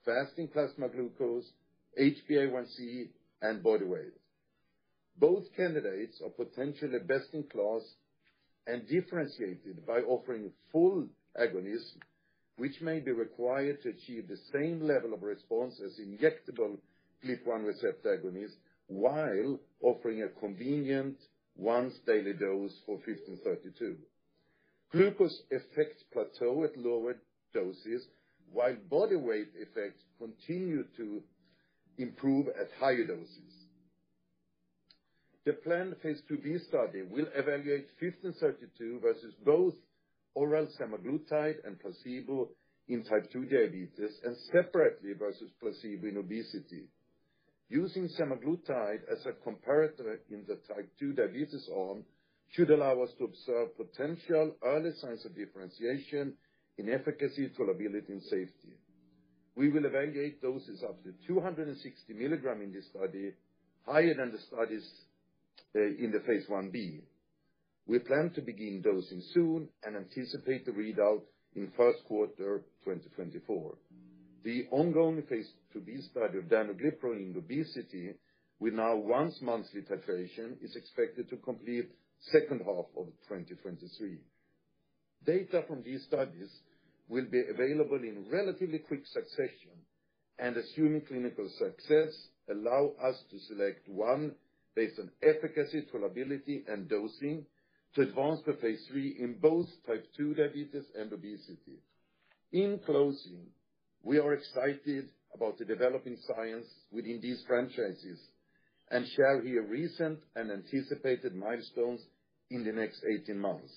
[0.04, 1.48] fasting plasma glucose,
[2.00, 3.10] HbA1c,
[3.42, 4.12] and body weight.
[5.18, 7.82] Both candidates are potentially best in class
[8.66, 11.06] and differentiated by offering full
[11.40, 11.98] agonism,
[12.56, 16.78] which may be required to achieve the same level of response as injectable
[17.24, 21.16] GLP-1 receptor agonists, while offering a convenient
[21.56, 23.96] once-daily dose for 1532.
[24.92, 27.16] Glucose effects plateau at lower
[27.52, 28.06] doses,
[28.52, 31.22] while body weight effects continue to
[31.98, 33.63] improve at higher doses.
[35.44, 39.74] The planned phase II-B study will evaluate 1532 versus both
[40.34, 42.48] oral semaglutide and placebo
[42.88, 46.84] in type 2 diabetes, and separately versus placebo in obesity.
[47.68, 52.04] Using semaglutide as a comparator in the type 2 diabetes arm
[52.52, 56.34] should allow us to observe potential early signs of differentiation
[56.78, 58.74] in efficacy, tolerability, and safety.
[59.56, 63.32] We will evaluate doses up to 260 mg in this study,
[63.86, 64.88] higher than the studies
[65.76, 67.00] Uh, in the phase I-B.
[67.88, 71.22] We plan to begin dosing soon and anticipate the readout
[71.56, 73.74] in first quarter 2024.
[74.44, 78.14] The ongoing phase II-B study of danuglipron in obesity,
[78.60, 84.18] with now once monthly titration, is expected to complete second half of 2023.
[85.26, 86.50] Data from these studies
[87.08, 89.74] will be available in relatively quick succession,
[90.38, 94.36] and assuming clinical success, allow us to select one
[94.74, 97.46] based on efficacy, tolerability, and dosing
[97.94, 101.78] to advance to phase III in both type 2 diabetes and obesity.
[102.52, 103.46] In closing,
[104.02, 108.20] we are excited about the developing science within these franchises
[108.90, 112.00] and share here recent and anticipated milestones
[112.50, 113.72] in the next 18 months.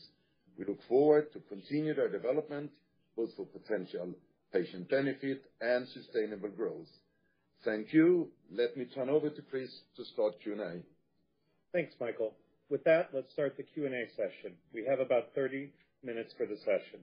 [0.57, 2.71] We look forward to continue their development,
[3.15, 4.13] both for potential
[4.51, 6.87] patient benefit and sustainable growth.
[7.65, 8.29] Thank you.
[8.51, 10.81] Let me turn over to Chris to start Q&A.
[11.73, 12.33] Thanks, Michael.
[12.69, 14.55] With that, let's start the Q&A session.
[14.73, 15.71] We have about 30
[16.03, 16.99] minutes for the session.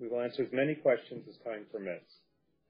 [0.00, 2.10] We will answer as many questions as time permits,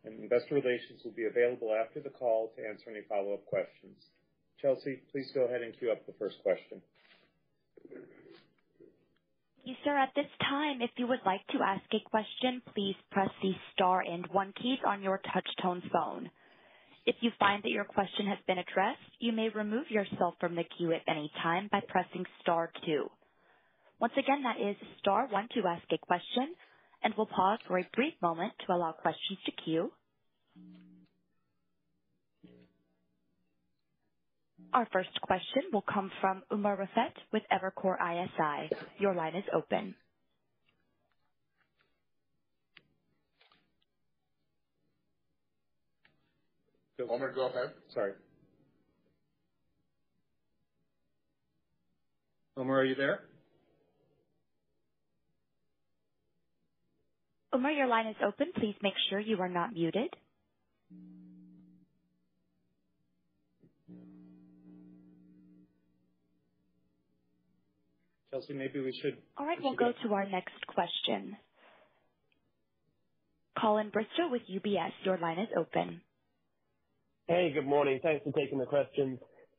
[0.04, 3.96] and investor relations will be available after the call to answer any follow-up questions.
[4.60, 6.82] Chelsea, please go ahead and queue up the first question.
[9.64, 9.96] Yes, sir.
[9.96, 14.00] At this time, if you would like to ask a question, please press the star
[14.00, 16.30] and one keys on your touch tone phone.
[17.06, 20.64] If you find that your question has been addressed, you may remove yourself from the
[20.78, 23.10] queue at any time by pressing star two.
[24.00, 26.54] Once again, that is star one to ask a question,
[27.02, 29.92] and we'll pause for a brief moment to allow questions to queue.
[34.74, 38.72] Our first question will come from Umer Raffat with Evercore ISI.
[39.00, 39.96] Your line is open.
[47.08, 47.72] Omer, go ahead.
[47.94, 48.12] Sorry.
[52.56, 53.20] Omer, are you there?
[57.52, 58.52] Omer, your line is open.
[58.56, 60.10] Please make sure you are not muted.
[68.30, 69.16] Chelsea, maybe we should.
[69.36, 71.36] All right, we'll go to our next question.
[73.60, 76.00] Colin Bristow with UBS, your line is open.
[77.30, 78.02] Hey, good morning.
[78.04, 79.18] Thanks for taking the questions.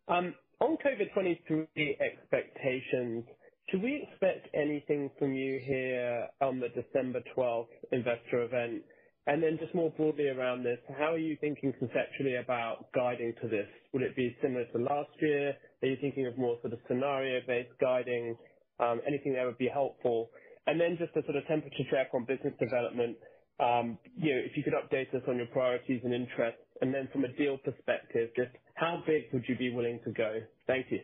[0.09, 3.25] Um, on COVID-23 expectations,
[3.71, 8.83] should we expect anything from you here on the December 12th investor event?
[9.27, 13.49] And then just more broadly around this, how are you thinking conceptually about guiding to
[13.49, 13.67] this?
[13.95, 15.55] Would it be similar to last year?
[15.83, 18.37] Are you thinking of more sort of scenario-based guiding?
[18.79, 20.29] Um, anything that would be helpful.
[20.67, 23.17] And then just a sort of temperature check on business development.
[23.59, 27.07] Um, you know, if you could update us on your priorities and interests, and then
[27.13, 30.41] from a deal perspective, just how big would you be willing to go?
[30.67, 30.99] Thank you.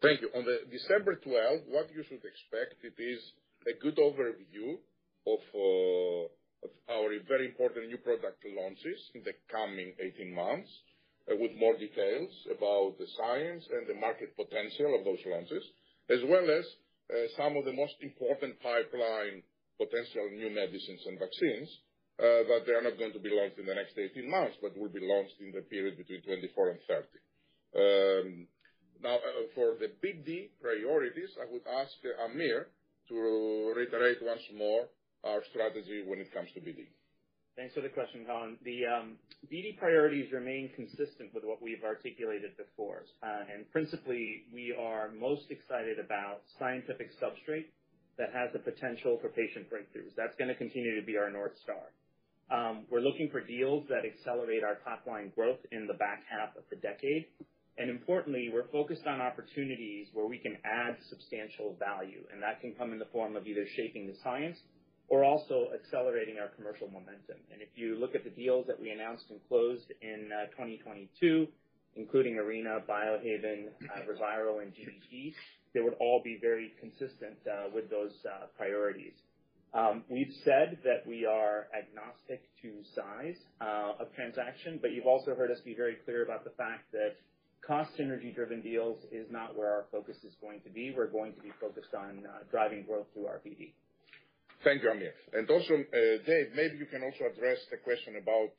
[0.00, 0.30] Thank you.
[0.34, 3.20] On the December 12, what you should expect, it is
[3.68, 4.80] a good overview
[5.26, 10.70] of uh, our very important new product launches in the coming 18 months,
[11.28, 15.64] uh, with more details about the science and the market potential of those launches,
[16.08, 16.64] as well as
[17.12, 19.42] uh, some of the most important pipeline
[19.76, 21.68] potential new medicines and vaccines
[22.18, 24.76] Uh, that they are not going to be launched in the next 18 months, but
[24.76, 27.22] will be launched in the period between 2024 and 2030.
[27.78, 28.46] Um,
[28.98, 32.66] now, uh, for the BD priorities, I would ask Aamir
[33.08, 33.14] to
[33.76, 34.90] reiterate once more
[35.22, 36.90] our strategy when it comes to BD.
[37.58, 38.56] Thanks for the question, Colin.
[38.62, 39.18] The um,
[39.50, 43.02] BD priorities remain consistent with what we've articulated before.
[43.22, 47.70] Uh and principally, we are most excited about scientific substrate
[48.16, 50.14] that has the potential for patient breakthroughs.
[50.16, 51.82] That's gonna continue to be our North Star.
[52.50, 56.56] Um, we're looking for deals that accelerate our top line growth in the back half
[56.56, 57.26] of the decade.
[57.76, 62.74] And importantly, we're focused on opportunities where we can add substantial value, and that can
[62.74, 64.58] come in the form of either shaping the science
[65.08, 67.38] or also accelerating our commercial momentum.
[67.52, 71.46] And if you look at the deals that we announced and closed in uh, 2022,
[71.96, 75.34] including Arena, Biohaven, uh, ReViral, and GBT,
[75.72, 78.12] they would all be very consistent uh, with those
[78.56, 79.14] priorities.
[79.74, 85.34] Um, we've said that we are agnostic to size uh, of transaction, but you've also
[85.34, 87.16] heard us be very clear about the fact that
[87.66, 90.94] cost synergy-driven deals is not where our focus is going to be.
[90.96, 93.72] We're going to be focused on uh, driving growth through BD.
[94.64, 95.12] Thank you, Aamir.
[95.50, 98.50] Also, uh, Dave, maybe you can also address the question about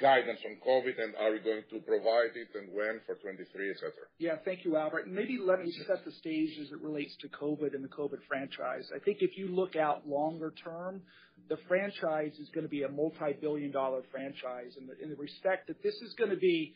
[0.00, 3.76] guidance on COVID, and are we going to provide it and when for 2023, et
[3.76, 3.92] cetera.
[4.18, 4.36] Yeah.
[4.44, 5.08] Thank you, Albert.
[5.08, 8.90] Maybe let me set the stage as it relates to COVID and the COVID franchise.
[8.94, 11.02] I think if you look out longer term,
[11.48, 16.14] the franchise is gonna be a multi-billion dollar franchise in the respect that this is
[16.14, 16.74] gonna be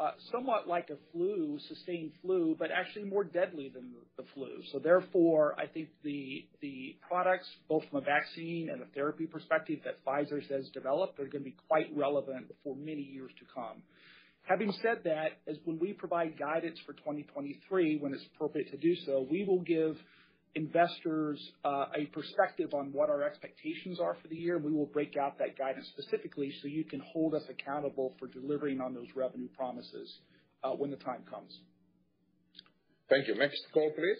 [0.00, 4.48] Uh, somewhat like a flu, sustained flu, but actually more deadly than the flu.
[4.72, 6.44] So therefore, I think the
[7.06, 11.44] products, both from a vaccine and a therapy perspective that Pfizer has developed, are gonna
[11.44, 13.82] be quite relevant for many years to come.
[14.44, 18.96] Having said that, as when we provide guidance for 2023, when it's appropriate to do
[19.06, 19.96] so, we will give
[20.54, 24.86] investors uh, a perspective on what our expectations are for the year, and we will
[24.86, 29.08] break out that guidance specifically so you can hold us accountable for delivering on those
[29.14, 30.20] revenue promises
[30.62, 31.58] uh, when the time comes.
[33.08, 33.34] Thank you.
[33.34, 34.18] Next call, please.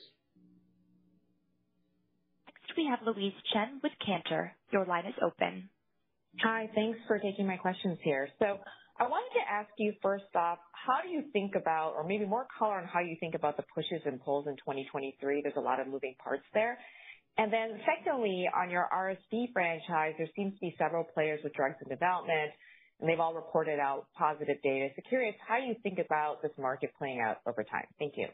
[2.47, 4.53] Next, we have Louise Chen with Cantor.
[4.72, 5.68] Your line is open.
[6.41, 6.68] Hi.
[6.74, 8.28] Thanks for taking my questions here.
[9.01, 12.47] I wanted to ask you first off, how do you think about or maybe more
[12.59, 15.40] color on how you think about the pushes and pulls in 2023?
[15.43, 16.78] There's a lot of moving parts there.
[17.38, 21.80] And then secondly, on your RSV franchise, there seems to be several players with drugs
[21.80, 22.53] in development,
[23.01, 24.93] and they've all reported out positive data.
[24.95, 27.88] So curious how you think about this market playing out over time.
[27.99, 28.28] Thank you.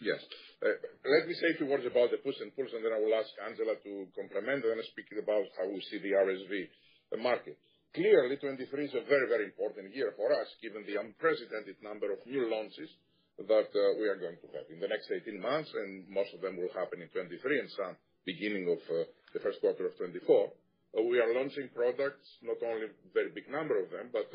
[0.00, 0.16] Yes.
[0.64, 0.72] Uh,
[1.04, 3.12] let me say a few words about the push and pulls, and then I will
[3.12, 7.60] ask Angela to complement, and then speaking about how we see the RSV market.
[7.94, 12.18] Clearly, 2023 is a very, very important year for us, given the unprecedented number of
[12.26, 12.90] new launches
[13.38, 16.42] that uh, we are going to have in the next 18 months, and most of
[16.42, 17.94] them will happen in 2023 and some
[18.26, 20.26] beginning of uh, the first quarter of 2024.
[20.26, 24.26] Uh, we are launching products, not only very big number of them, but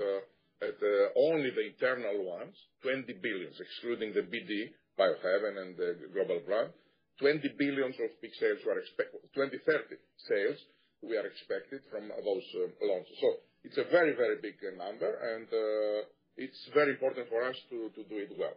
[1.20, 2.56] only the internal ones,
[2.88, 6.72] $20 billion, excluding the BD, Biohaven and the global brand.
[7.20, 9.20] $20 billion of peak sales we are expecting.
[9.36, 10.00] 2030
[10.32, 10.60] sales
[11.04, 13.20] we are expected from those um, launches.
[13.64, 16.08] It's a very, very big number, and uh,
[16.38, 18.56] it's very important for us to do it well.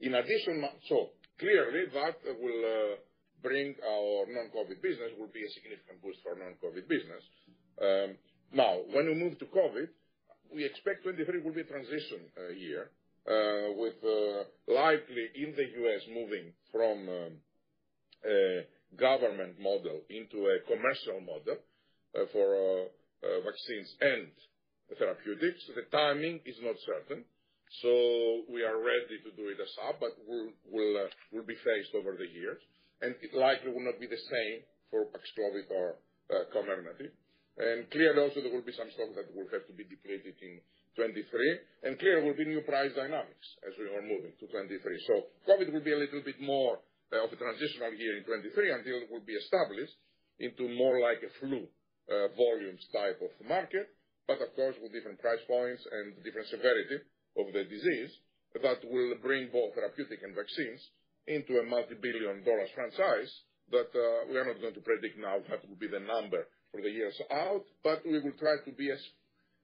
[0.00, 2.96] In addition, so clearly that will uh,
[3.42, 7.24] bring our non-COVID business, will be a significant boost for non-COVID business.
[7.80, 8.16] Um,
[8.52, 9.88] now, when we move to COVID,
[10.54, 12.90] we expect 2023 will be a transition uh, year
[13.78, 13.96] with
[14.68, 16.02] likely in the U.S.
[16.12, 17.32] moving from um,
[18.28, 18.66] a
[18.98, 21.56] government model into a commercial model
[22.32, 22.90] for
[23.22, 24.34] Uh, vaccines and
[24.98, 25.62] therapeutics.
[25.78, 27.22] The timing is not certain,
[27.78, 31.06] so we are ready to do it as ASAP, but will uh,
[31.46, 32.58] be phased over the years,
[32.98, 36.02] and it likely will not be the same for Paxlovid or
[36.34, 37.14] uh, Comirnaty.
[37.62, 40.58] And clearly, also, there will be some stock that will have to be depleted in
[40.98, 44.82] 2023, and clearly will be new price dynamics as we are moving to 2023.
[45.46, 46.82] COVID will be a little bit more
[47.14, 49.94] of a transitional year in 2023 until it will be established
[50.42, 51.70] into more like a flu
[52.10, 53.86] Uh, volumes type of market,
[54.26, 56.98] but of course, with different price points and different severity
[57.38, 58.10] of the disease,
[58.58, 60.82] that will bring both therapeutic and vaccines
[61.30, 63.30] into a multi-billion dollar franchise.
[63.70, 66.42] That uh, we are not going to predict now what will be the number
[66.74, 69.00] for the years out, but we will try to be as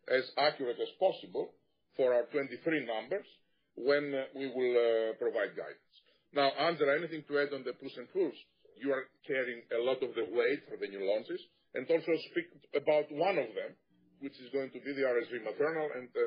[0.08, 1.52] as accurate as possible
[1.98, 3.26] for our 2023 numbers
[3.74, 5.94] when uh, we will provide guidance.
[6.32, 8.38] Now, Angela, anything to add on the push and pulls?
[8.78, 11.42] You are carrying a lot of the weight for the new launches,
[11.74, 13.76] and also speak about one of them,
[14.20, 16.20] which is going to be the RSV maternal uh,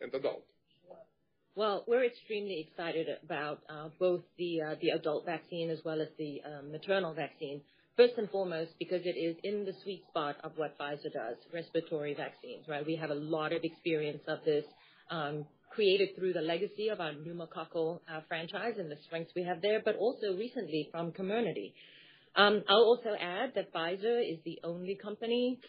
[0.00, 0.44] and adult.
[1.56, 6.40] Well, we're extremely excited about uh, both uh, the adult vaccine as well as the
[6.70, 7.60] maternal vaccine.
[7.96, 12.14] First and foremost, because it is in the sweet spot of what Pfizer does, respiratory
[12.14, 12.84] vaccines, right?
[12.84, 14.64] We have a lot of experience of this,
[15.12, 19.80] um, created through the legacy of our pneumococcal franchise and the strengths we have there,
[19.84, 21.72] but also recently from Comirnaty.
[22.36, 25.60] Um, I'll also add that Pfizer is the only company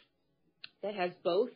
[0.81, 1.49] that has both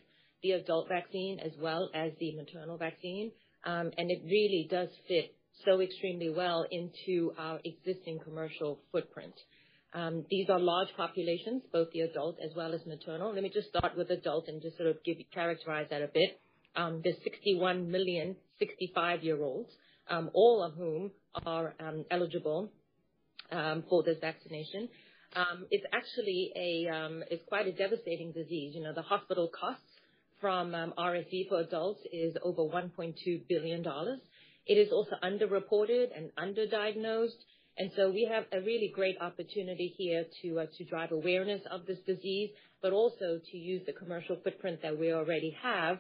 [0.44, 3.32] the adult vaccine as well as the maternal vaccine.
[3.66, 5.36] Um and it really does fit
[5.66, 9.34] so extremely well into our existing commercial footprint.
[9.94, 13.34] Um, these are large populations, both the adult as well as maternal.
[13.34, 14.98] Let me just start with adult and just sort of
[15.34, 16.40] characterize that a bit.
[16.76, 19.72] Um, there's 61 million 65-year-olds,
[20.34, 21.12] all of whom
[21.46, 21.74] are
[22.12, 22.72] eligible
[23.52, 24.88] Um, for this vaccination.
[25.36, 28.76] Um, it's actually a, um, it's quite a devastating disease.
[28.76, 29.90] You know, the hospital costs
[30.40, 33.84] from RSV for adults is over $1.2 billion.
[34.68, 37.42] It is also underreported and underdiagnosed,
[37.78, 41.88] and so we have a really great opportunity here to uh, to drive awareness of
[41.88, 42.52] this disease,
[42.84, 45.98] but also to use the commercial footprint that we already have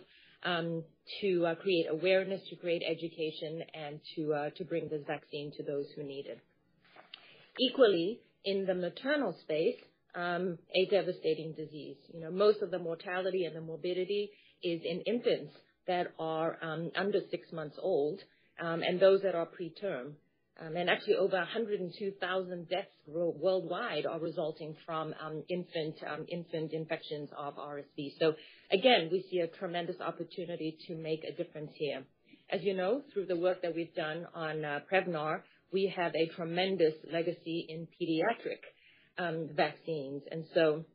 [1.21, 5.63] to uh, create awareness, to create education, and to uh, to bring this vaccine to
[5.63, 6.39] those who need it.
[7.57, 9.77] Equally, in the maternal space,
[10.15, 11.97] um, a devastating disease.
[12.13, 14.31] You know, most of the mortality and the morbidity
[14.63, 15.53] is in infants
[15.87, 18.19] that are um, under six months old,
[18.61, 20.13] um, and those that are preterm.
[20.61, 25.13] And actually, over 102,000 deaths worldwide are resulting from
[25.47, 25.95] infant
[26.27, 28.11] infant infections of RSV.
[28.19, 28.33] So,
[28.69, 32.03] again, we see a tremendous opportunity to make a difference here.
[32.51, 36.93] As you know, through the work that we've done on Prevnar, we have a tremendous
[37.11, 38.61] legacy in pediatric
[39.17, 40.23] um, vaccines.
[40.31, 40.85] And so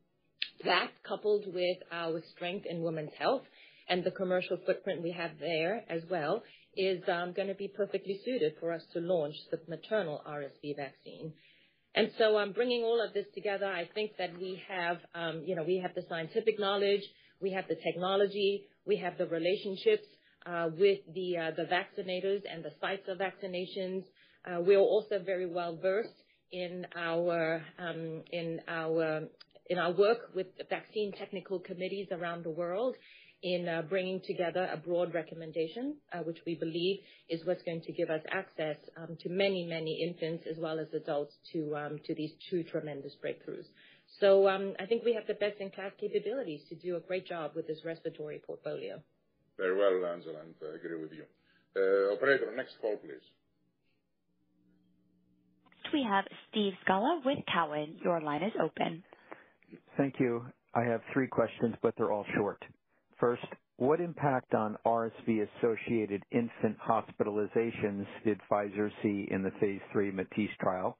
[0.63, 3.43] that, coupled with our strength in women's health
[3.87, 6.43] and the commercial footprint we have there as well,
[6.75, 11.33] is um, gonna be perfectly suited for us to launch the maternal RSV vaccine.
[11.93, 15.55] And so um, bringing all of this together, I think that we have, um, you
[15.55, 17.03] know, we have the scientific knowledge,
[17.41, 20.05] we have the technology, we have the relationships
[20.45, 24.03] uh, with the uh, the vaccinators and the sites of vaccinations.
[24.45, 26.09] Uh, we are also very well-versed
[26.53, 32.95] um, in our work with vaccine technical committees around the world
[33.43, 37.91] in uh, bringing together a broad recommendation, uh, which we believe is what's going to
[37.91, 42.31] give us access um, to many, many infants as well as adults to um, these
[42.49, 43.65] two tremendous breakthroughs.
[44.19, 47.79] So I think we have the best-in-class capabilities to do a great job with this
[47.83, 49.01] respiratory portfolio.
[49.57, 51.25] Very well, Angela, and I agree with you.
[52.13, 53.25] Operator, next call, please.
[55.95, 57.97] We have Steve Scala with Cowen.
[58.03, 59.01] Your line is open.
[59.97, 60.45] Thank you.
[60.73, 62.61] I have three questions, but they're all short.
[63.19, 63.45] First,
[63.77, 70.97] what impact on RSV-associated infant hospitalizations did Pfizer see in the phase III MATISSE trial?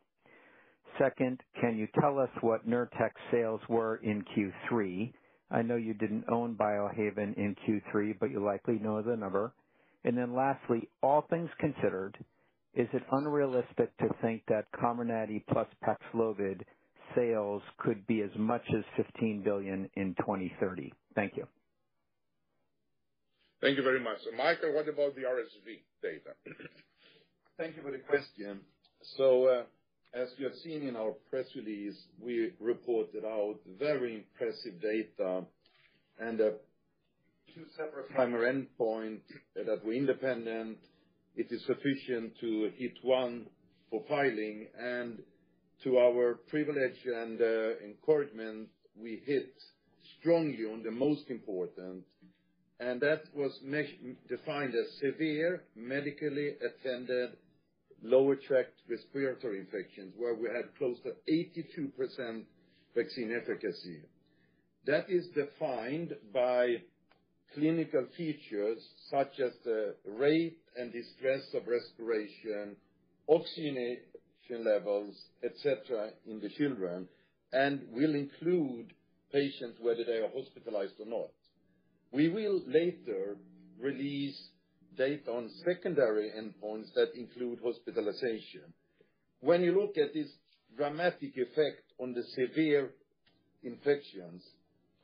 [0.99, 5.13] Second, can you tell us what Nurtec sales were in Q3?
[5.51, 9.53] I know you didn't own Biohaven in Q3, but you likely know the number.
[10.05, 12.17] And then lastly, all things considered,
[12.75, 16.61] is it unrealistic to think that Comirnaty plus Paxlovid
[17.15, 20.93] sales could be as much as 15 billion in 2030?
[21.15, 21.47] Thank you.
[23.61, 24.17] Thank you very much.
[24.37, 26.35] Mikael, what about the RSV data?
[27.57, 28.59] Thank you for the question.
[29.17, 29.63] So uh,
[30.13, 35.43] as you have seen in our press release, we reported out very impressive data
[36.19, 36.49] and uh,
[37.53, 39.19] two separate primary endpoint
[39.55, 40.77] that were independent,
[41.35, 43.47] it is sufficient to hit one
[43.89, 44.67] for filing.
[44.79, 45.19] And
[45.83, 48.69] to our privilege and uh, encouragement,
[48.99, 49.53] we hit
[50.19, 52.03] strongly on the most important,
[52.79, 53.51] and that was
[54.27, 57.31] defined as severe medically attended
[58.03, 62.43] lower tract respiratory infections, where we had close to 82%
[62.95, 64.01] vaccine efficacy.
[64.85, 66.81] That is defined by
[67.53, 68.79] clinical features
[69.09, 72.75] such as the rate and distress of respiration,
[73.29, 73.99] oxygenation
[74.63, 77.07] levels, et cetera, in the children,
[77.53, 78.93] and will include
[79.31, 81.31] patients whether they are hospitalized or not.
[82.11, 83.37] We will later
[83.79, 84.39] release
[84.97, 88.73] data on secondary endpoints that include hospitalization.
[89.41, 90.29] When you look at this
[90.77, 92.91] dramatic effect on the severe
[93.63, 94.43] infections,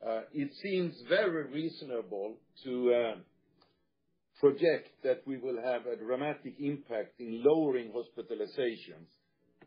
[0.04, 2.34] Uh, it seems very reasonable
[2.64, 3.20] to um,
[4.40, 9.06] project that we will have a dramatic impact in lowering hospitalizations,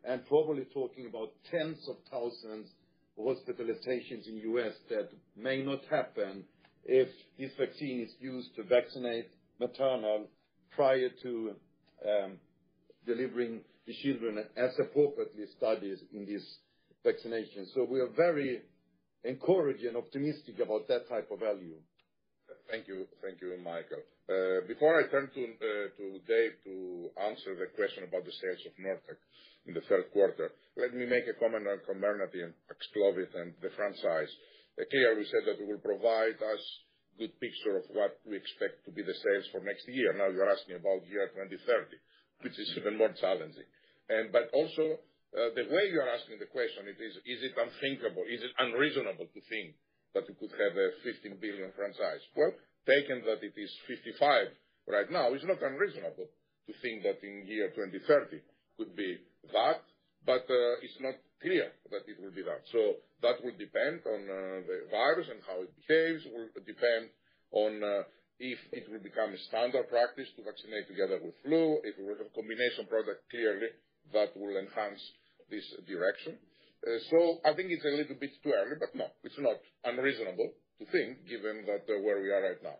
[0.04, 2.68] and probably talking about tens of thousands
[3.18, 4.74] of hospitalizations in U.S.
[4.90, 6.44] that may not happen
[6.84, 7.08] if
[7.38, 10.26] this vaccine is used to vaccinate maternal
[10.74, 11.52] prior to
[12.06, 12.32] um,
[13.06, 16.44] delivering the children as appropriately studied in this
[17.02, 17.66] vaccination.
[17.74, 18.60] So we are very
[19.26, 21.76] encouraged and optimistic about that type of value.
[22.70, 23.06] Thank you.
[23.22, 24.02] Thank you, Michael.
[24.26, 26.74] Uh, before I turn uh, to Dave to
[27.30, 29.18] answer the question about the sales of Nurtec
[29.66, 33.70] in the third quarter, let me make a comment on Comirnaty and Paxlovid and the
[33.78, 34.30] franchise.
[34.74, 36.62] Uh, clearly, we said that it will provide us
[37.18, 40.12] good picture of what we expect to be the sales for next year.
[40.12, 41.96] Now you're asking about year 2030,
[42.44, 43.66] which is even more challenging.
[44.34, 45.00] But also,
[45.36, 49.28] Uh, the way you're asking the question, it is is, it unthinkable, is it unreasonable
[49.28, 49.76] to think
[50.16, 52.24] that we could have a 15 billion franchise?
[52.32, 52.56] Well,
[52.88, 54.48] taken that it is $55 billion
[54.88, 58.40] right now, it's not unreasonable to think that in year 2030
[58.80, 59.20] could be
[59.52, 59.84] that,
[60.24, 62.64] but uh, it's not clear that it will be that.
[62.72, 66.24] So that will depend on uh, the virus and how it behaves.
[66.24, 67.12] It will depend
[67.52, 67.72] on
[68.40, 71.84] if it will become a standard practice to vaccinate together with flu.
[71.84, 73.68] If we have a combination product, clearly
[74.12, 75.02] that will enhance
[75.50, 76.38] this direction.
[76.86, 80.50] Uh, so I think it's a little bit too early, but no, it's not unreasonable
[80.78, 82.76] to think given that uh, where we are right now.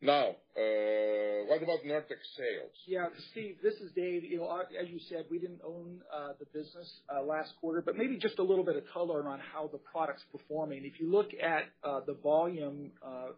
[0.00, 2.70] Now, uh, what about Nurtec sales?
[2.86, 3.06] Yeah.
[3.32, 4.22] Steve, this is Dave.
[4.22, 5.98] You know, as you said, we didn't own
[6.38, 6.88] the business
[7.26, 10.84] last quarter, but maybe just a little bit of color on how the product's performing.
[10.84, 11.64] If you look at
[12.06, 12.92] the volume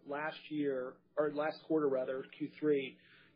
[0.07, 2.93] last year or last quarter rather, Q3,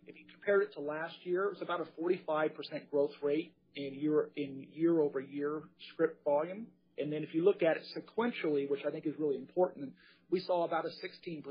[0.07, 4.67] if you compare it to last year, it was about a 45% growth rate in
[4.73, 5.63] year-over-year
[5.93, 6.67] script volume.
[6.99, 9.93] And then if you look at it sequentially, which I think is really important,
[10.31, 11.45] we saw about a 16%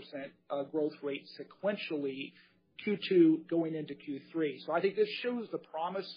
[0.49, 2.33] uh, growth rate sequentially,
[2.85, 4.69] Q2 going into Q3.
[4.71, 6.11] I think this shows the promise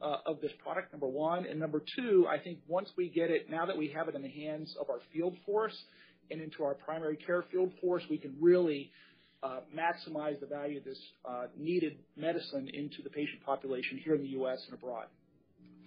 [0.00, 1.46] uh, of this product, number one.
[1.46, 4.22] And number two, I think once we get it, now that we have it in
[4.22, 5.76] the hands of our field force
[6.30, 8.90] and into our primary care field force, we can really
[9.42, 11.00] uh, maximize the value of this
[11.56, 14.62] needed medicine into the patient population here in the U.S.
[14.66, 15.06] and abroad.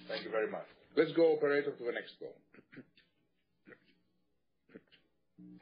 [0.09, 0.65] Thank you very much.
[0.97, 2.33] Let's go, operator, to the next call.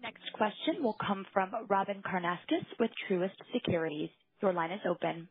[0.02, 4.10] Next question will come from Robyn Karnauskas with Truist Securities.
[4.42, 5.28] Your line is open.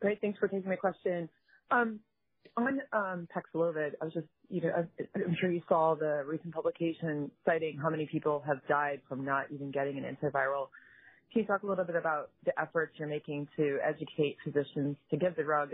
[0.00, 0.20] Great.
[0.20, 1.28] Thanks for taking my question.
[1.70, 2.00] Um,
[2.58, 7.30] on um, Paxlovid, I was just, you know, I'm sure you saw the recent publication
[7.46, 10.68] citing how many people have died from not even getting an antiviral.
[11.32, 15.16] Can you talk a little bit about the efforts you're making to educate physicians to
[15.16, 15.70] give the drug?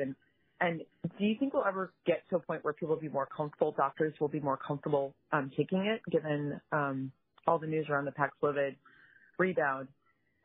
[0.63, 0.83] And
[1.19, 3.73] do you think we'll ever get to a point where people will be more comfortable,
[3.77, 7.11] doctors will be more comfortable um, taking it given um,
[7.49, 8.77] all the news around the Paxlovid
[9.39, 9.89] rebound?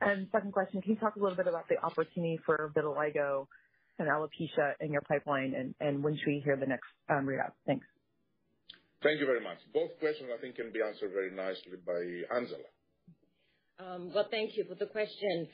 [0.02, 3.46] And Second question, can you talk a little bit about the opportunity for vitiligo
[4.00, 7.52] and alopecia in your pipeline and when should we hear the next um, readout?
[7.68, 7.86] Thanks.
[9.04, 9.58] Thank you very much.
[9.72, 12.66] Both questions I think can be answered very nicely by Angela.
[14.16, 15.48] Well, thank you for the question.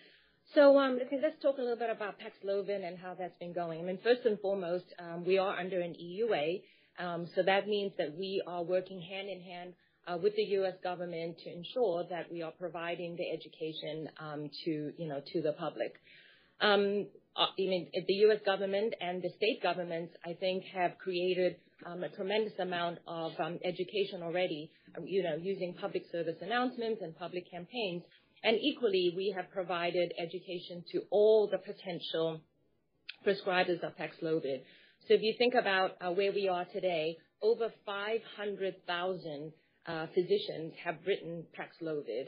[0.55, 3.79] Um, okay, let's talk a little bit about Paxlovid and how that's been going.
[3.79, 6.61] I mean, first and foremost, um, we are under an EUA,
[6.99, 9.73] um, so that means that we are working hand in hand
[10.07, 10.75] uh, with the U.S.
[10.83, 14.07] government to ensure that we are providing the education
[14.65, 15.93] to, you know, to the public.
[16.61, 16.65] Uh,
[17.35, 18.39] I mean, the U.S.
[18.45, 23.31] government and the state governments, I think, have created a tremendous amount of
[23.65, 24.71] education already,
[25.03, 28.03] you know, using public service announcements and public campaigns.
[28.43, 32.41] And equally, we have provided education to all the potential
[33.25, 34.63] prescribers of Paxlovid.
[35.07, 39.53] So if you think about uh, where we are today, over 500,000
[39.85, 42.27] uh, physicians have written Paxlovid.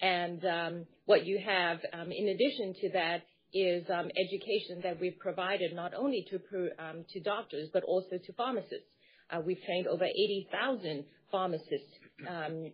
[0.00, 5.18] And um, what you have, um, in addition to that, is um, education that we've
[5.18, 8.90] provided not only to doctors but also to pharmacists.
[9.30, 11.94] Uh, we've trained over 80,000 pharmacists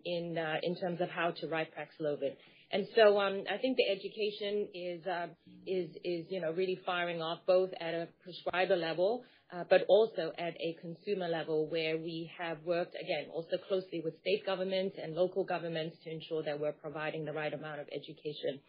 [0.05, 2.35] in terms of how to write Paxlovid.
[2.71, 5.27] And so um, I think the education is uh,
[5.67, 10.31] is, is, you know, really firing off both at a prescriber level uh, but also
[10.37, 15.13] at a consumer level where we have worked, again, also closely with state governments and
[15.13, 18.59] local governments to ensure that we're providing the right amount of education.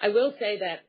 [0.00, 0.80] I will say that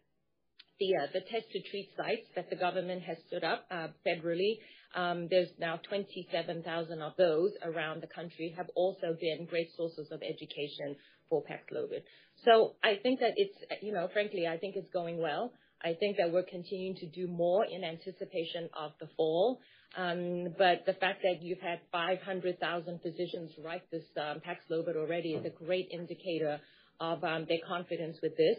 [0.79, 4.59] the uh, test-to-treat sites that the government has stood up uh, federally,
[4.95, 10.21] um, there's now 27,000 of those around the country, have also been great sources of
[10.21, 10.95] education
[11.29, 12.03] for Paxlovid.
[12.45, 15.53] So I think that it's you know, frankly, I think it's going well.
[15.83, 19.59] I think that we're continuing to do more in anticipation of the fall.
[19.97, 25.45] Um, but the fact that you've had 500,000 physicians write this um, Paxlovid already is
[25.45, 26.61] a great indicator
[26.99, 28.57] of um, their confidence with this.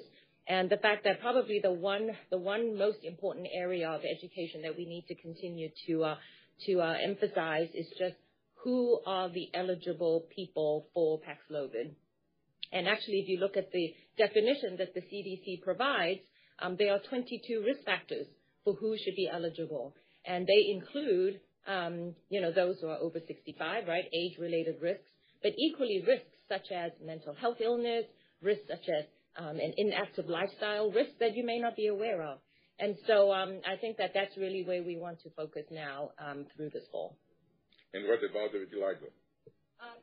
[0.49, 4.76] And the fact that probably the one the one most important area of education that
[4.76, 6.16] we need to continue to uh,
[6.66, 8.16] to uh, emphasize is just
[8.64, 11.95] who are the eligible people for Paxlovid.
[12.72, 16.20] And actually, if you look at the definition that the CDC provides,
[16.60, 18.26] um, there are 22 risk factors
[18.64, 19.94] for who should be eligible.
[20.24, 25.10] And they include um, you know, those who are over 65, right, age-related risks,
[25.42, 28.04] but equally risks such as mental health illness,
[28.40, 29.04] risks such as
[29.36, 32.38] um, an inactive lifestyle, risks that you may not be aware of.
[32.78, 36.46] And so um, I think that that's really where we want to focus now um,
[36.56, 37.16] through this fall.
[37.94, 39.12] And what about vitiligo?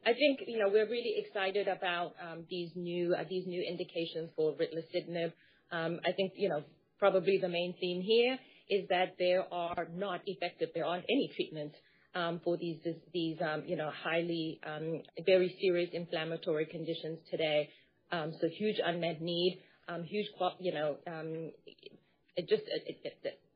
[0.06, 4.30] I think you know, we're really excited about um these new uh these new indications
[4.36, 5.32] for ritlecitinib.
[5.72, 6.64] Um, I think you know,
[6.98, 8.38] probably the main theme here
[8.70, 11.76] is that there are not effective there aren't any treatments
[12.16, 12.80] um, for these
[13.14, 17.70] these um you know, highly, um, very serious inflammatory conditions today.
[18.12, 19.62] So huge unmet need,
[20.06, 20.28] huge
[20.60, 20.98] you know,
[22.48, 22.64] just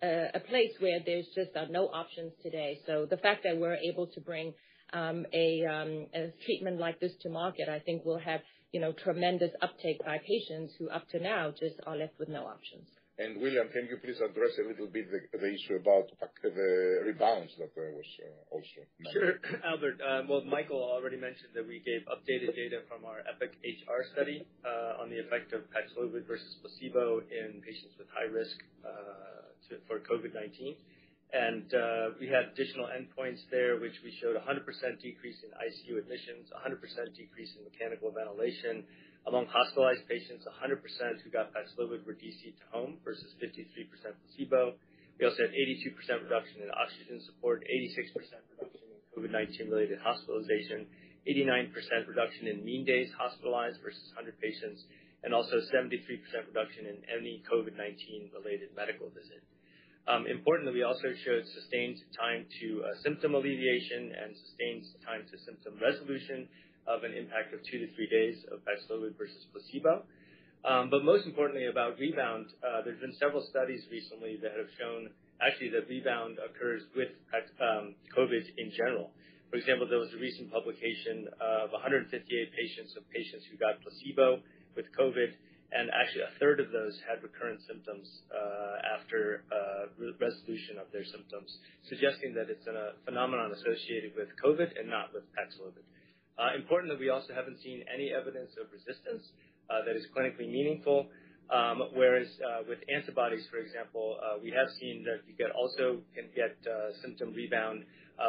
[0.04, 2.80] a place where there's just uh, no options today.
[2.86, 4.54] So the fact that we're able to bring
[4.94, 8.41] Um, um, a treatment like this to market, I think, will have
[8.74, 12.41] you know, tremendous uptake by patients who up to now just are left with no
[12.50, 12.89] options.
[13.22, 16.10] And William, can you please address a little bit the issue about
[16.41, 19.14] the rebounds that was uh, also mentioned?
[19.14, 20.02] Sure, Albert.
[20.02, 24.98] Uh, well, Michael already mentioned that we gave updated data from our EPIC-HR study uh,
[25.06, 28.58] on the effect of Paxlovid versus placebo in patients with high risk
[29.86, 30.74] for COVID-19.
[31.34, 34.70] And uh, we had additional endpoints there, which we showed 100%
[35.02, 36.78] decrease in ICU admissions, 100%
[37.18, 38.86] decrease in mechanical ventilation.
[39.26, 40.78] Among hospitalized patients, 100%
[41.26, 44.78] who got Paxlovid were DC to home versus 53% placebo.
[45.18, 48.14] We also had 82% reduction in oxygen support, 86%
[48.54, 50.86] reduction in COVID-19-related hospitalization,
[51.26, 51.74] 89%
[52.14, 54.86] reduction in mean days hospitalized versus 100 patients,
[55.24, 55.98] and also 73%
[56.46, 59.42] reduction in any COVID-19-related medical visit.
[60.08, 65.39] Um, importantly, we also showed sustained time to uh, symptom alleviation and sustained time to
[65.47, 66.47] symptom resolution
[66.88, 70.04] of an impact of two to three days of Paxlovid versus placebo.
[70.68, 75.12] Um, but most importantly, about rebound, uh, there's been several studies recently that have shown
[75.39, 77.12] actually that rebound occurs with
[77.60, 79.12] um, COVID in general.
[79.51, 82.12] For example, there was a recent publication of 158
[82.51, 82.95] patients
[83.47, 84.39] who got placebo
[84.76, 85.32] with COVID,
[85.74, 89.90] and actually a third of those had recurrent symptoms uh, after uh,
[90.22, 91.50] resolution of their symptoms,
[91.90, 95.82] suggesting that it's a phenomenon associated with COVID and not with Paxlovid.
[96.38, 99.26] Uh, importantly, we also haven't seen any evidence of resistance
[99.70, 101.10] that is clinically meaningful,
[101.50, 102.30] um, whereas
[102.70, 106.54] with antibodies, for example, we have seen that you also can get
[107.02, 107.86] symptom rebound,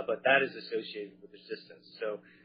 [0.09, 1.85] but that is associated with resistance.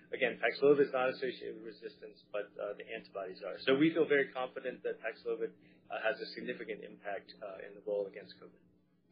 [0.09, 3.61] So again, Paxlovid is not associated with resistance, but uh, the antibodies are.
[3.65, 7.83] So we feel very confident that Paxlovid uh, has a significant impact uh, in the
[7.85, 8.57] role against COVID.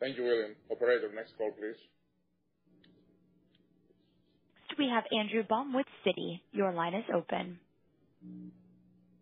[0.01, 0.57] Thank you, William.
[0.73, 1.77] Operator, next call, please.
[4.77, 6.41] Next, we have Andrew Baum with Citi.
[6.51, 7.59] Your line is open.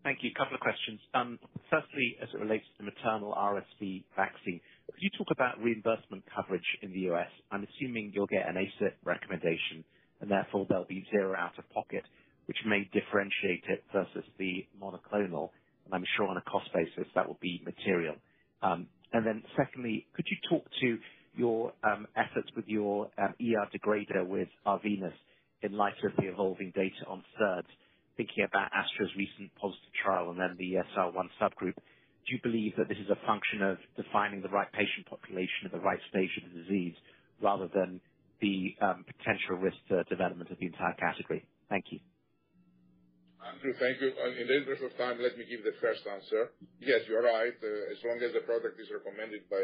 [0.02, 0.30] Thank you.
[0.34, 1.00] A couple of questions.
[1.14, 1.38] Um,
[1.70, 6.66] firstly, as it relates to the maternal RSV vaccine, could you talk about reimbursement coverage
[6.82, 7.30] in the U.S.?
[7.50, 9.84] I'm assuming you'll get an ACIP recommendation,
[10.20, 12.04] and therefore there'll be zero out-of-pocket,
[12.46, 15.50] which may differentiate it versus the monoclonal.
[15.84, 18.16] And I'm sure on a cost basis, that will be material.
[18.62, 18.88] And
[19.26, 20.98] then secondly, could you talk to
[21.36, 21.72] your
[22.16, 25.14] efforts with your ER degrader with Arvinas
[25.62, 27.70] in light of the evolving data on SERDs,
[28.16, 31.76] thinking about Astra's recent positive trial and then the ESR1 subgroup?
[32.26, 35.72] Do you believe that this is a function of defining the right patient population at
[35.72, 36.94] the right stage of the disease
[37.42, 38.00] rather than
[38.40, 41.44] the um, potential risk to development of the entire category?
[41.68, 42.00] Thank you.
[43.46, 44.10] Andrew, thank you.
[44.10, 46.50] In the interest of time, let me give the first answer.
[46.82, 47.54] Yes, you're right.
[47.54, 49.62] Uh, as long as the product is recommended by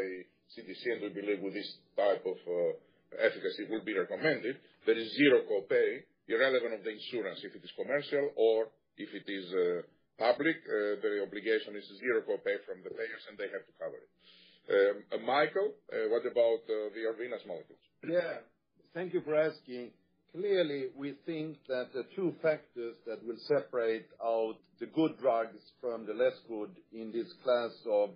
[0.55, 1.67] CDC, and we believe with this
[1.99, 2.71] type of uh,
[3.19, 4.55] efficacy will be recommended,
[4.87, 9.27] there is zero copay, irrelevant of the insurance, if it is commercial or if it
[9.27, 9.83] is uh,
[10.15, 10.63] public.
[10.63, 14.09] The obligation is zero copay from the payers, and they have to cover it.
[14.63, 15.75] Um, Michael,
[16.07, 17.83] what about the Arvinas molecules?
[18.07, 18.47] Yeah.
[18.93, 19.89] Thank you for asking.
[20.33, 26.05] Clearly, we think that the two factors that will separate out the good drugs from
[26.05, 28.11] the less good in this class of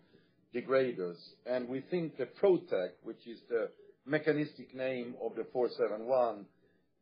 [0.53, 1.17] degraders,
[1.47, 3.71] and we think the PROTAC, which is the
[4.05, 6.45] mechanistic name of the 471,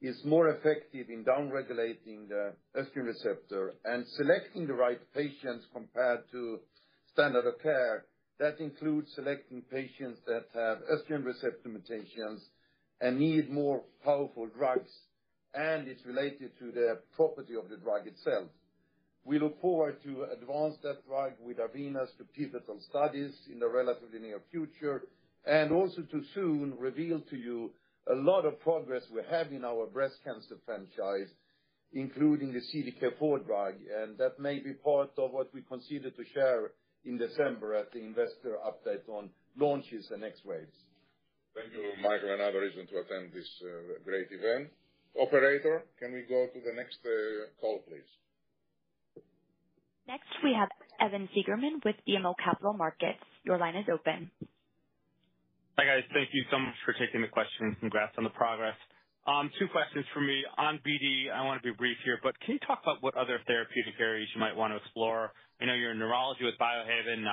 [0.02, 6.60] is more effective in down-regulating the estrogen receptor and selecting the right patients compared to
[7.12, 8.06] standard of care.
[8.40, 12.42] That includes selecting patients that have estrogen receptor mutations
[13.02, 14.92] and need more powerful drugs,
[15.54, 18.48] and it's related to the property of the drug itself.
[19.24, 24.20] We look forward to advance that drug with Arvinas to pivotal studies in the relatively
[24.20, 25.04] near future,
[25.46, 27.72] and also to soon reveal to you
[28.12, 31.30] a lot of progress we have in our breast cancer franchise,
[31.94, 36.72] including the CDK4 drug, and that may be part of what we consider to share
[37.04, 40.76] in December at the investor update on launches and next waves.
[41.56, 44.68] Thank you, Michael, Another reason to attend this uh, great event.
[45.16, 48.04] Operator, can we go to the next uh, call, please?
[50.04, 50.68] Next, we have
[51.00, 53.24] Evan Seigerman with BMO Capital Markets.
[53.48, 54.30] Your line is open.
[55.80, 56.04] Hi, guys.
[56.12, 57.76] Thank you so much for taking the question.
[57.80, 58.76] Congrats on the progress.
[59.26, 60.44] Um, two questions for me.
[60.60, 63.40] On BD, I want to be brief here, but can you talk about what other
[63.48, 65.32] therapeutic areas you might want to explore?
[65.60, 67.24] I know you're in neurology with Biohaven,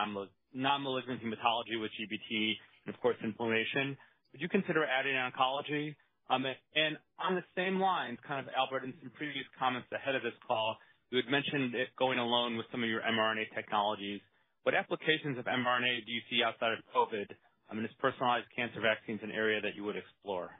[0.55, 2.55] non-malignant hematology with GBT,
[2.87, 3.99] and of course, inflammation.
[4.33, 5.95] Would you consider adding oncology?
[6.30, 10.22] Um, and on the same lines, kind of, Albert, in some previous comments ahead of
[10.22, 10.76] this call,
[11.11, 14.20] you had mentioned it going alone with some of your mRNA technologies.
[14.64, 17.28] What applications of mRNA do you see outside of COVID?
[17.30, 17.37] Um,
[17.70, 20.53] I mean, is personalized cancer vaccines an area that you would explore?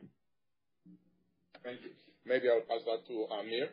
[1.64, 1.90] Thank you.
[2.26, 3.68] Maybe I'll pass that to Aamir.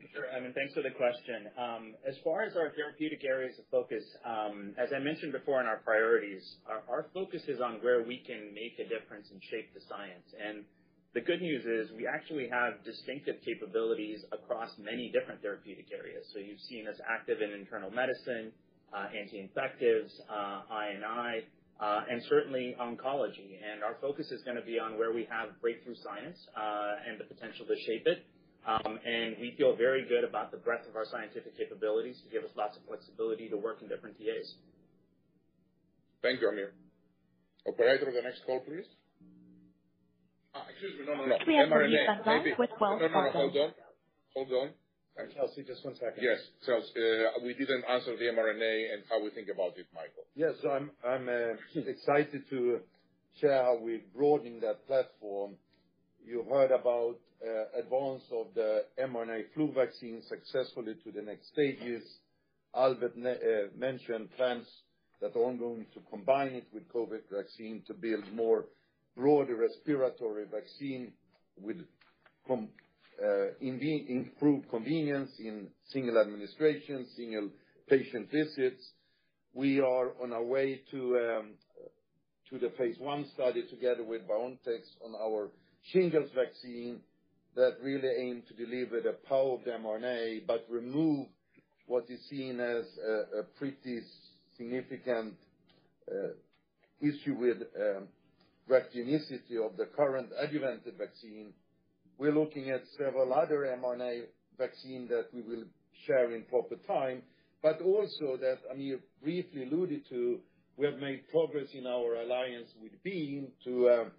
[0.00, 1.48] Sure, Evan, thanks for the question.
[1.56, 5.66] Um, as far as our therapeutic areas of focus, um, as I mentioned before in
[5.66, 9.80] our priorities, our focus is on where we can make a difference and shape the
[9.88, 10.28] science.
[10.36, 10.64] And
[11.14, 16.28] the good news is we actually have distinctive capabilities across many different therapeutic areas.
[16.32, 18.52] So you've seen us active in internal medicine,
[18.92, 21.40] uh, anti-infectives, uh, I&I,
[21.80, 23.56] uh, and certainly oncology.
[23.64, 26.36] And our focus is gonna be on where we have breakthrough science,
[27.08, 28.24] and the potential to shape it.
[28.66, 28.98] Um,
[29.38, 32.76] we feel very good about the breadth of our scientific capabilities to give us lots
[32.76, 34.54] of flexibility to work in different TAs.
[36.22, 36.74] Thank you, Aamir.
[37.68, 38.86] Operator, the next call, please.
[40.54, 41.06] Uh, excuse me.
[41.06, 41.36] No, no.
[41.46, 41.94] We have Mohit
[42.26, 43.08] Bansal with Wells Fargo.
[43.08, 43.30] No, no.
[43.32, 43.72] Hold on.
[44.34, 44.68] Hold on.
[45.34, 46.20] Kelsey, just one second.
[46.20, 46.38] Yes.
[46.68, 46.80] Uh,
[47.44, 50.24] we didn't answer the mRNA and how we think about it, Michael.
[50.34, 50.52] Yes.
[50.62, 51.56] So I'm I'm uh
[51.88, 52.80] excited to
[53.40, 55.54] share how we're broadening that platform.
[56.26, 62.02] You heard about uh, advance of the mRNA flu vaccine successfully to the next stages.
[62.74, 64.66] Albert uh, mentioned plans
[65.20, 68.64] that are ongoing to combine it with COVID vaccine to build more
[69.16, 71.12] broader respiratory vaccine
[71.60, 71.76] with
[72.50, 72.56] uh,
[73.60, 77.50] improved convenience in single administration, single
[77.88, 78.82] patient visits.
[79.54, 81.50] We are on our way to um,
[82.50, 85.50] to the phase I study together with BioNTech on our
[85.92, 87.00] shingles vaccine
[87.54, 91.26] that really aim to deliver the power of the mRNA, but remove
[91.86, 92.84] what is seen as
[93.38, 94.00] a pretty
[94.56, 95.34] significant
[96.10, 96.28] uh,
[97.00, 98.08] issue with um,
[98.68, 101.52] reactogenicity of the current adjuvanted vaccine.
[102.18, 104.22] We're looking at several other mRNA
[104.58, 105.64] vaccine that we will
[106.06, 107.22] share in proper time,
[107.62, 110.40] but also that Aamir briefly alluded to,
[110.76, 114.10] we have made progress in our alliance with Beam to um,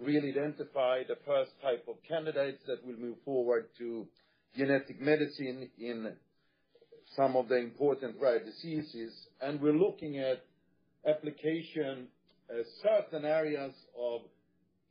[0.00, 4.06] really identify the first type of candidates that will move forward to
[4.56, 6.12] genetic medicine in
[7.16, 9.12] some of the important rare diseases.
[9.40, 10.44] And we're looking at
[11.06, 12.08] application
[12.50, 14.22] uh, certain areas of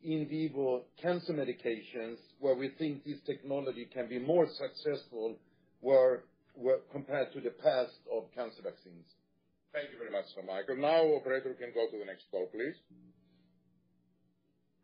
[0.04, 5.38] in vivo cancer medications, where we think this technology can be more successful
[6.92, 9.06] compared to the past of cancer vaccines.
[9.74, 10.78] Thank you very much, Michael.
[10.78, 12.76] Now, operator, can go to the next call, please.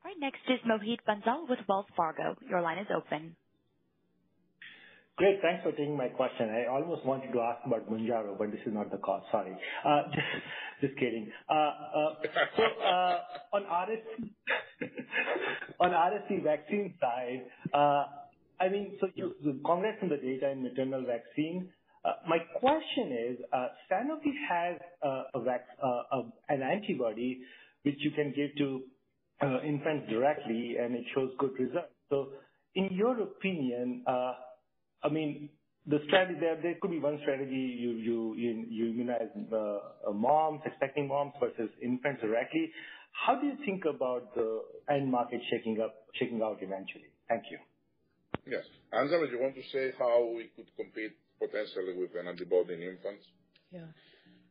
[0.06, 2.36] All right, next is Mohit Bansal with Wells Fargo.
[2.50, 3.36] Your line is open.
[5.18, 5.42] Great.
[5.42, 6.48] Thanks for taking my question.
[6.50, 9.26] I almost wanted to ask about Mounjaro, but this is not the call.
[9.32, 9.58] Sorry.
[9.84, 10.04] Uh,
[10.82, 11.32] just kidding.
[11.50, 12.14] Uh, uh,
[13.54, 13.64] on
[15.92, 17.46] RSV vaccine side,
[18.60, 19.34] I mean, so you
[19.66, 21.70] congrats on the data in maternal vaccine.
[22.28, 23.40] My question is,
[23.92, 27.42] Sanofi has an antibody
[27.82, 28.84] which you can give to
[29.40, 31.94] Uh, infants directly, and it shows good results.
[32.10, 32.30] So
[32.76, 34.34] in your opinion, uh,
[35.04, 35.50] I mean,
[35.86, 42.22] the strategy there could be one strategy, you immunize uh, moms, expecting moms versus infants
[42.22, 42.72] directly.
[43.12, 47.10] How do you think about the end market shaking out eventually?
[47.30, 47.58] Thank you.
[48.46, 48.64] Yes.
[48.94, 52.82] Angela, do you want to say how we could compete potentially with an antibody in
[52.82, 53.26] infants?
[53.72, 53.92] Yeah.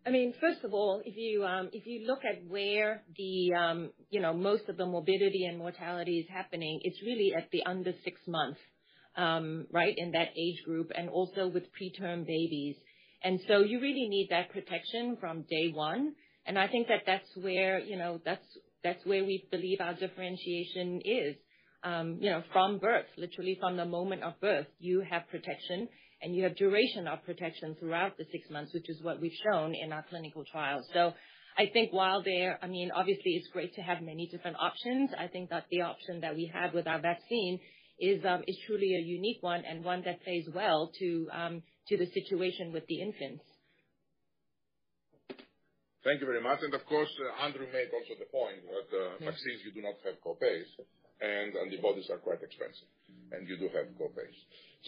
[0.07, 3.91] I mean, first of all, if you um if you look at where the, um,
[4.11, 7.93] you know, most of the morbidity and mortality is happening, it's really at the under
[8.05, 8.61] six months,
[9.17, 12.77] um, right, in that age group, and also with preterm babies.
[13.25, 16.15] And so you really need that protection from day one.
[16.47, 18.47] And I think that that's where, you know, that's
[18.85, 21.35] that's where we believe our differentiation is.
[21.83, 25.89] Um, you know, from birth, literally from the moment of birth, you have protection,
[26.35, 29.93] you have duration of protection throughout the six months, which is what we've shown in
[29.93, 30.87] our clinical trials.
[30.93, 31.13] So
[31.59, 35.11] I think while there, I mean, obviously it's great to have many different options.
[35.19, 37.61] I think that the option that we have with our vaccine
[37.99, 40.91] is um, truly a unique one and one that plays well
[41.33, 43.43] um, to the situation with the infants.
[46.05, 46.63] Thank you very much.
[46.63, 49.99] And of course, uh, Andrew made also the point that uh, vaccines, you do not
[50.05, 50.69] have co-pays,
[51.21, 52.87] and antibodies are quite expensive,
[53.33, 54.39] and you do have co-pays.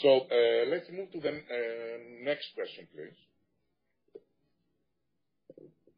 [0.03, 3.19] So uh, let's move to the uh, next question, please.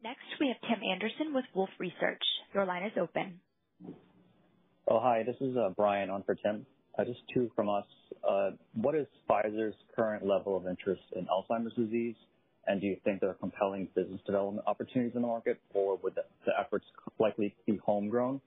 [0.03, 2.23] Next, we have Tim Anderson with Wolfe Research.
[2.53, 3.39] Your line is open.
[4.87, 6.65] Oh, hi, this is uh, Brian on for Tim.
[7.05, 7.85] Just two from us.
[8.75, 12.15] What is Pfizer's current level of interest in Alzheimer's disease?
[12.67, 16.13] And do you think there are compelling business development opportunities in the market, or would
[16.15, 16.85] the efforts
[17.19, 18.41] likely be homegrown?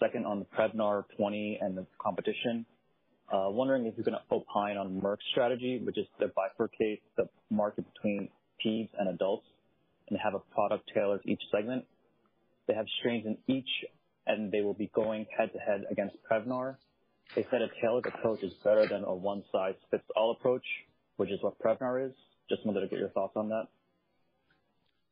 [0.00, 2.66] Second, on the Prevnar 20 and the competition,
[3.32, 7.86] Uh, wondering if you can opine on Merck's strategy, which is to bifurcate the market
[7.94, 8.28] between
[8.64, 9.46] peds and adults
[10.10, 11.86] and have a product tailored to each segment.
[12.68, 13.68] They have strains in each,
[14.26, 16.76] and they will be going head-to-head against Prevnar.
[17.34, 20.64] They said a tailored approach is better than a one-size-fits-all approach,
[21.16, 22.12] which is what Prevnar is.
[22.50, 23.64] Just wanted to get your thoughts on that.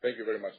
[0.02, 0.52] Thank you very much.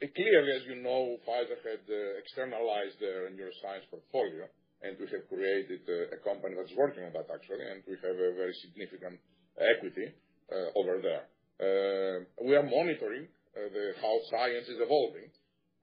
[0.00, 4.46] Clearly, as you know, Pfizer had uh, externalized their neuroscience portfolio,
[4.82, 5.82] and we have created
[6.14, 9.18] a company that's working on that, actually, and we have a very significant
[9.58, 10.14] equity
[10.48, 11.26] uh, over there.
[11.58, 13.26] Uh, we are monitoring
[13.58, 13.68] uh,
[14.00, 15.26] how science is evolving,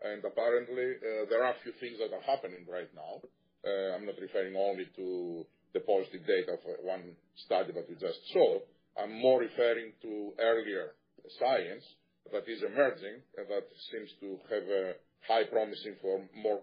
[0.04, 0.96] and apparently,
[1.30, 3.20] there are a few things that are happening right now.
[3.66, 5.44] I'm not referring only to
[5.74, 8.60] the positive data for one study that we just saw.
[8.96, 10.94] I'm more referring to earlier
[11.40, 11.84] science
[12.32, 14.94] that is emerging, that seems to have a
[15.28, 16.62] high promising for more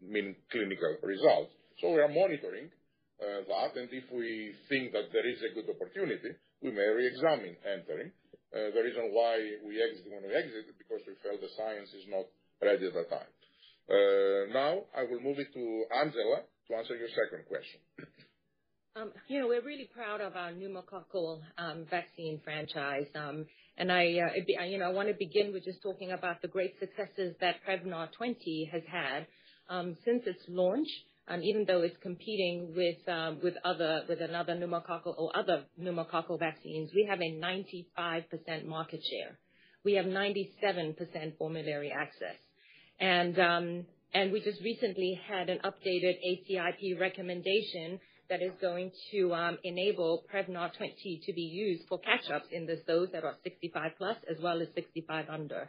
[0.00, 1.52] mean clinical results.
[1.80, 2.70] So we are monitoring
[3.20, 7.56] uh, that, and if we think that there is a good opportunity, we may reexamine
[7.64, 8.12] entering.
[8.52, 9.36] Uh, the reason why
[9.66, 12.24] we exit when we exit, because we felt the science is not
[12.62, 13.32] ready at that time.
[13.88, 17.80] Uh, now I will move it to Angela to answer your second question.
[18.96, 23.06] Um, you know, we're really proud of our pneumococcal um, vaccine franchise.
[23.14, 23.46] Um
[23.78, 27.36] and I, you know, I want to begin with just talking about the great successes
[27.40, 29.26] that Prevnar 20 has had.
[30.04, 30.88] Since its launch,
[31.42, 36.90] even though it's competing with um with other with another pneumococcal or other pneumococcal vaccines,
[36.94, 39.38] we have a 95% market share.
[39.84, 42.36] We have 97% formulary access.
[43.00, 49.56] And um and we just recently had an updated ACIP recommendation that is going to
[49.64, 54.60] enable Prevnar 20 to be used for catch-ups in those that are 65+, as well
[54.60, 55.68] as 65 under.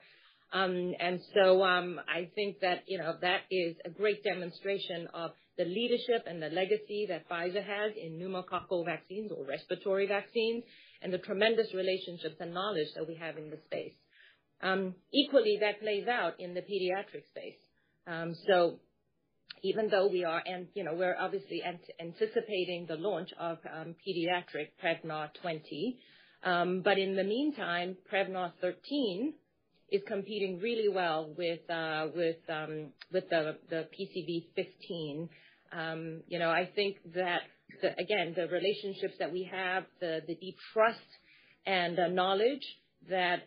[0.53, 6.49] I think that, you know, that is a great demonstration of the leadership and the
[6.49, 10.63] legacy that Pfizer has in pneumococcal vaccines or respiratory vaccines,
[11.01, 13.93] and the tremendous relationships and knowledge that we have in the space.
[14.61, 17.59] Um, Equally, that plays out in the pediatric space.
[18.07, 18.79] Um, so
[19.63, 23.95] even though we are, and, you know, we're obviously ant- anticipating the launch of um,
[24.07, 25.99] pediatric Prevnar 20,
[26.43, 29.33] um, but in the meantime, Prevnar 13
[29.89, 35.29] is competing really well with uh with um with the PCV15.
[36.27, 37.41] You know, I think that
[37.97, 40.99] again, the relationships that we have, the deep trust
[41.65, 42.65] and knowledge
[43.09, 43.43] that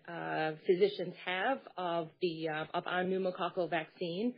[0.67, 4.35] physicians have of the um of our pneumococcal vaccine,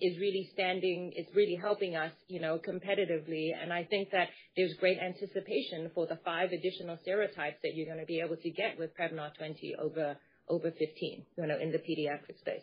[0.00, 1.12] is really standing.
[1.14, 3.50] It's really helping us, you know, competitively.
[3.60, 8.00] And I think that there's great anticipation for the five additional serotypes that you're going
[8.00, 10.16] to be able to get with Prevnar 20 over
[10.48, 12.62] 15, you know, in the pediatric space.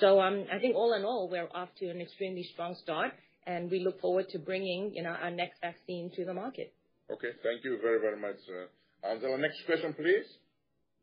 [0.00, 3.12] So, um, I think all in all, we're off to an extremely strong start,
[3.46, 6.72] and we look forward to bringing, you know, our next vaccine to the market.
[7.12, 7.32] Okay.
[7.42, 8.40] Thank you very, very much,
[9.04, 10.24] Angela, next question, please.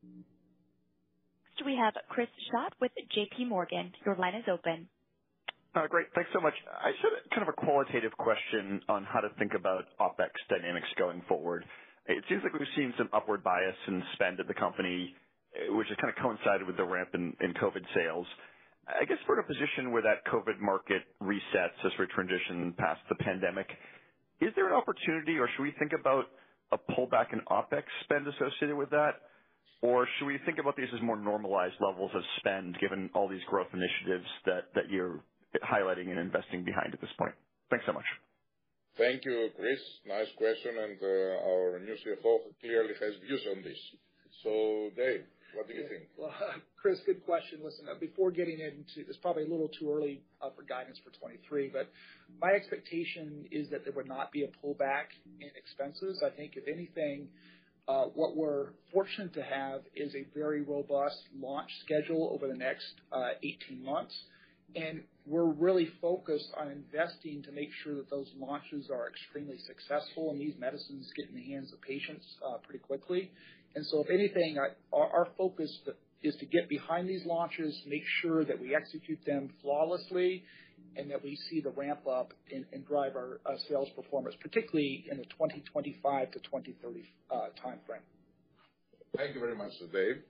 [0.01, 3.45] Next, we have Chris Schott with J.P.
[3.45, 3.91] Morgan.
[4.05, 4.87] Your line is open.
[5.75, 6.07] Uh, great.
[6.15, 6.53] Thanks so much.
[6.67, 10.87] I just had kind of a qualitative question on how to think about OpEx dynamics
[10.97, 11.63] going forward.
[12.07, 15.15] It seems like we've seen some upward bias in spend at the company,
[15.75, 18.27] which has kind of coincided with the ramp in COVID sales.
[18.87, 22.99] I guess we're in a position where that COVID market resets as we transition past
[23.09, 23.67] the pandemic.
[24.41, 26.25] Is there an opportunity, or should we think about
[26.71, 29.21] a pullback in OpEx spend associated with that?
[29.81, 33.43] Or should we think about these as more normalized levels of spend, given all these
[33.49, 35.23] growth initiatives that you're
[35.63, 37.33] highlighting and investing behind at this point?
[37.69, 38.05] Thanks so much.
[38.97, 39.79] Thank you, Chris.
[40.05, 43.79] Nice question, and uh, our new CFO clearly has views on this.
[44.43, 45.23] So Dave,
[45.55, 46.03] what do you think?
[46.17, 46.33] Well,
[46.81, 47.59] Chris, good question.
[47.63, 51.11] Listen, uh, before getting into, it's probably a little too early uh, for guidance for
[51.11, 51.89] 2023, but
[52.41, 56.23] my expectation is that there would not be a pullback in expenses.
[56.25, 57.27] I think if anything,
[57.87, 62.93] uh, what we're fortunate to have is a very robust launch schedule over the next
[63.43, 64.15] 18 months.
[64.73, 70.31] And we're really focused on investing to make sure that those launches are extremely successful
[70.31, 72.25] and these medicines get in the hands of patients
[72.63, 73.31] pretty quickly.
[73.75, 74.57] And so if anything,
[74.91, 75.71] our focus
[76.23, 80.43] is to get behind these launches, make sure that we execute them flawlessly,
[80.97, 85.17] and that we see the ramp up and drive our uh, sales performance, particularly in
[85.17, 88.03] the 2025 to 2030 uh, timeframe.
[89.15, 90.23] Thank you very much, Dave.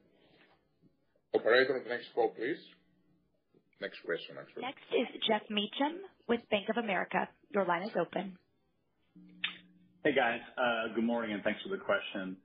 [1.34, 2.58] Operator, the next call, please.
[3.80, 4.62] Next question, actually.
[4.62, 7.28] Next is Geoff Meacham with Bank of America.
[7.50, 8.38] Your line is open.
[10.04, 10.40] Hey, guys.
[10.58, 12.38] Uh, good morning, and thanks for the question.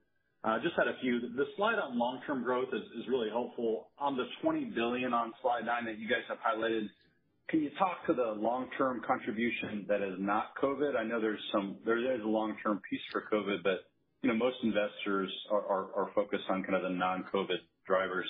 [0.44, 1.20] Uh, just had a few.
[1.20, 3.88] The slide on long-term growth is really helpful.
[3.98, 6.88] On the 20 billion on slide nine that you guys have highlighted,
[7.48, 10.96] can you talk to the long-term contribution that is not COVID?
[10.96, 13.86] I know there is some there is a long-term piece for COVID, but
[14.22, 18.26] you know, most investors are focused on kind of the non-COVID drivers.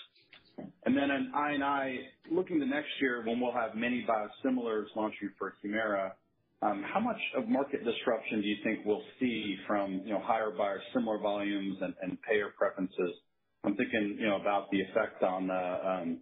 [0.85, 1.97] And then in I&I,
[2.31, 6.13] looking to next year when we'll have many biosimilars launching for Humira,
[6.63, 10.51] Um, how much of market disruption do you think we'll see from you know, higher
[10.51, 13.13] biosimilar volumes and payer preferences?
[13.65, 16.21] I'm thinking you know, about the effect on uh, um,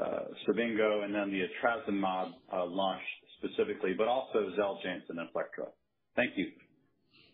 [0.00, 3.02] uh, Cibinqo and then the etrasimod uh, launch
[3.38, 5.68] specifically, but also Xeljanz and Inflectra.
[6.16, 6.52] Thank you.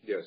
[0.02, 0.24] Yes.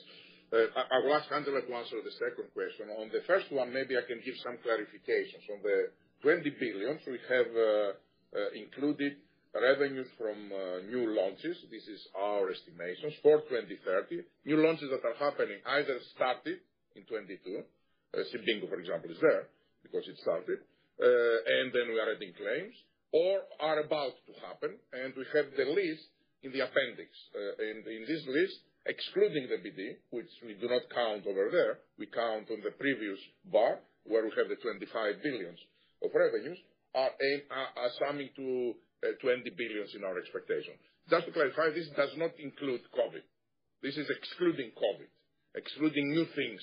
[0.53, 2.87] I will ask Angela to answer the second question.
[3.01, 5.43] On the first one, maybe I can give some clarifications.
[5.51, 5.91] On the
[6.23, 7.51] 20 billion, we have
[8.55, 9.17] included
[9.55, 11.57] revenues from uh, new launches.
[11.71, 14.23] This is our estimations for 2030.
[14.45, 16.59] New launches that are happening either started
[16.95, 17.63] in 2022,
[18.33, 19.47] Cibinqo, uh, for example, is there
[19.83, 20.59] because it started,
[20.99, 22.75] uh, and then we are adding claims
[23.13, 26.11] or are about to happen, and we have the list
[26.43, 27.07] in the appendix.
[27.33, 32.07] And in this list, excluding the BD, which we do not count over there, we
[32.11, 35.55] count on the previous bar where we have the $25 billion
[36.03, 36.59] of revenues,
[36.95, 37.11] are
[37.99, 38.73] summing to
[39.05, 40.73] Uh, $20 billion in our expectation.
[41.05, 43.21] Just to clarify, this does not include COVID.
[43.85, 45.05] This is excluding COVID,
[45.53, 46.57] excluding new things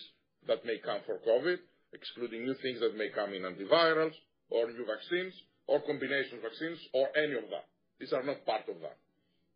[0.51, 1.62] that may come for COVID,
[1.95, 4.18] excluding new things that may come in antivirals
[4.51, 5.32] or new vaccines
[5.70, 7.70] or combination vaccines or any of that.
[8.03, 8.99] These are not part of that.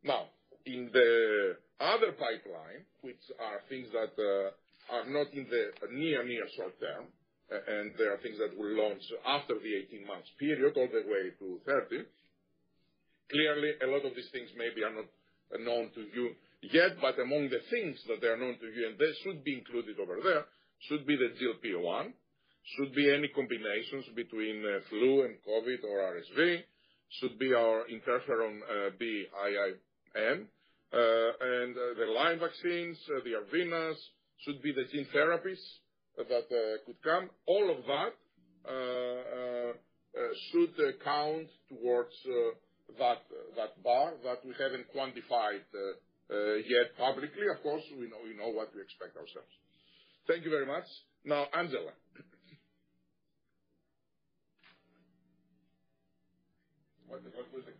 [0.07, 0.31] Now,
[0.65, 6.47] in the other pipeline, which are things that uh, are not in the near near
[6.55, 7.11] short term,
[7.51, 11.35] and they are things that will launch after the 18 months period all the way
[11.43, 12.07] to 2030.
[13.31, 15.09] Clearly, a lot of these things maybe are not
[15.53, 16.33] uh, known to you
[16.63, 19.55] yet, but among the things that they are known to you, and they should be
[19.55, 20.45] included over there,
[20.89, 22.13] should be the GLP-1,
[22.77, 26.63] should be any combinations between uh, flu and COVID or RSV,
[27.21, 30.47] should be our interferon uh, B-IIM,
[30.91, 33.97] and the Lyme vaccines, the Arvinas,
[34.45, 35.61] should be the gene therapies
[36.17, 36.49] that
[36.87, 37.29] could come.
[37.47, 38.15] All of that
[40.51, 40.75] should
[41.05, 42.15] count towards
[42.97, 47.47] that bar that we haven't quantified uh, uh, yet publicly.
[47.55, 49.53] Of course, we know what we expect ourselves.
[50.27, 50.85] Thank you very much.
[51.25, 51.93] Now, Angela.
[57.09, 57.77] What was it?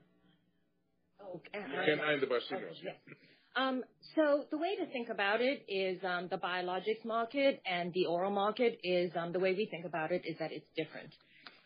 [1.21, 1.41] Oh.
[1.53, 2.81] The biosimilars.
[2.83, 2.97] Yes.
[3.57, 3.83] Um,
[4.15, 8.31] so the way to think about it is, um, the biologics market and the oral
[8.31, 11.13] market is, um, the way we think about it is that it's different.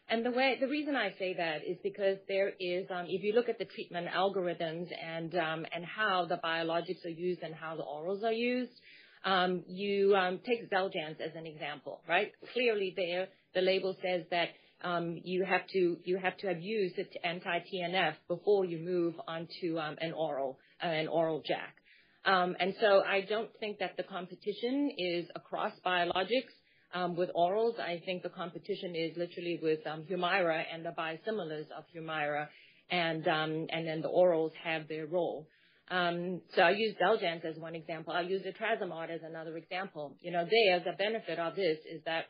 [0.09, 3.49] And the way, the reason I say that is because there is, if you look
[3.49, 7.83] at the treatment algorithms and um, and how the biologics are used and how the
[7.83, 8.73] orals are used,
[9.67, 12.33] you take Xeljanz as an example, right?
[12.53, 14.49] Clearly there, the label says that
[14.85, 19.49] um, you have to you have to have used its anti-TNF before you move on
[19.61, 21.75] to an oral uh, an oral JAK.
[22.25, 26.55] Um, and so I don't think that the competition is across biologics.
[26.95, 31.71] Um, with orals, I think the competition is literally with um, Humira and the biosimilars
[31.77, 32.49] of Humira,
[32.91, 35.49] and um and then the orals have their role.
[35.91, 38.13] Um, so I use Xeljanz as one example.
[38.15, 40.17] I'll use etrasimod as another example.
[40.21, 42.27] You know, there, the benefit of this is that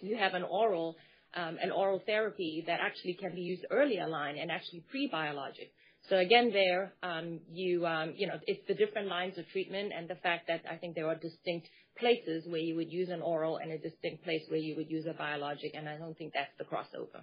[0.00, 0.96] you have an oral,
[1.34, 5.72] an oral therapy that actually can be used earlier line and actually pre-biologic.
[6.10, 10.08] So again, there, um you um you know, it's the different lines of treatment and
[10.08, 11.68] the fact that I think there are distinct
[11.98, 15.06] places where you would use an oral and a distinct place where you would use
[15.06, 17.22] a biologic, and I don't think that's the crossover.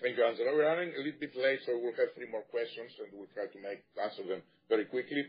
[0.00, 0.52] Thank you, Angela.
[0.52, 3.46] We're running a little bit late, so we'll have three more questions, and we'll try
[3.46, 5.24] to make answer them very quickly.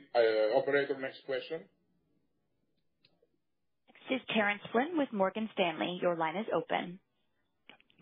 [0.56, 1.62] Operator, next question.
[3.88, 6.00] Next is Terence Flynn with Morgan Stanley.
[6.02, 7.00] Your line is open.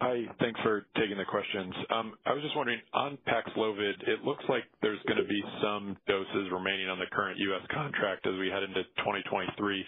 [0.02, 0.26] Hi.
[0.40, 1.74] Thanks for taking the questions.
[1.92, 6.50] Um, I was just wondering, on Paxlovid, it looks like there's gonna be some doses
[6.52, 7.62] remaining on the current U.S.
[7.72, 9.86] contract as we head into 2023.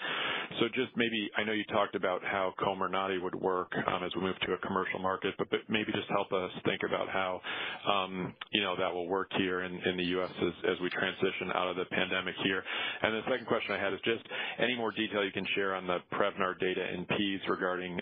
[0.75, 4.35] Just maybe, I know you talked about how Comirnaty would work, um, as we move
[4.41, 7.39] to a commercial market, but maybe just help us think about how,
[7.87, 8.33] um,
[8.65, 10.31] know, that will work here in the U.S.
[10.67, 12.63] as we transition out of the pandemic here.
[13.03, 14.25] And the second question I had is just
[14.59, 17.99] any more detail you can share on the Prevnar data in peds regarding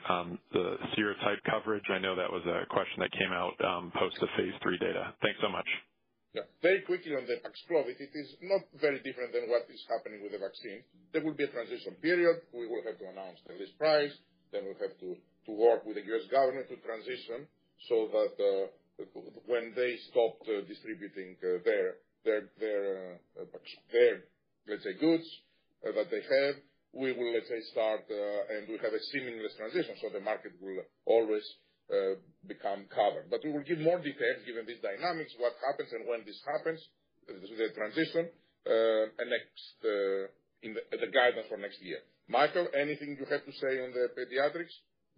[0.54, 1.84] the serotype coverage.
[1.92, 5.16] I know that was a question that came out um, post the phase III data.
[5.24, 5.68] Thanks so much.
[6.36, 6.50] Yeah.
[6.66, 10.34] Very quickly on the Paxlovid, it is not very different than what is happening with
[10.34, 10.82] the vaccine.
[11.14, 12.42] There will be a transition period.
[12.52, 14.12] We will have to announce the list price,
[14.52, 15.14] then we'll have to
[15.48, 16.26] work with the U.S.
[16.34, 17.46] government to transition
[17.86, 18.66] so that uh,
[19.46, 22.02] when they stop uh, distributing uh, their
[24.66, 25.28] let's say goods
[25.84, 26.56] that they have,
[26.94, 30.80] we will, let's say, start and we have a seamless transition, so the market will
[31.06, 31.44] always
[31.94, 32.18] Uh,
[32.48, 33.30] become covered.
[33.30, 36.82] But we will give more details given these dynamics, what happens and when this happens,
[37.30, 38.28] uh, the transition,
[38.66, 39.78] uh, and next
[40.66, 42.00] in the guidance for next year.
[42.28, 44.74] Mikael, anything you have to say on the pediatrics?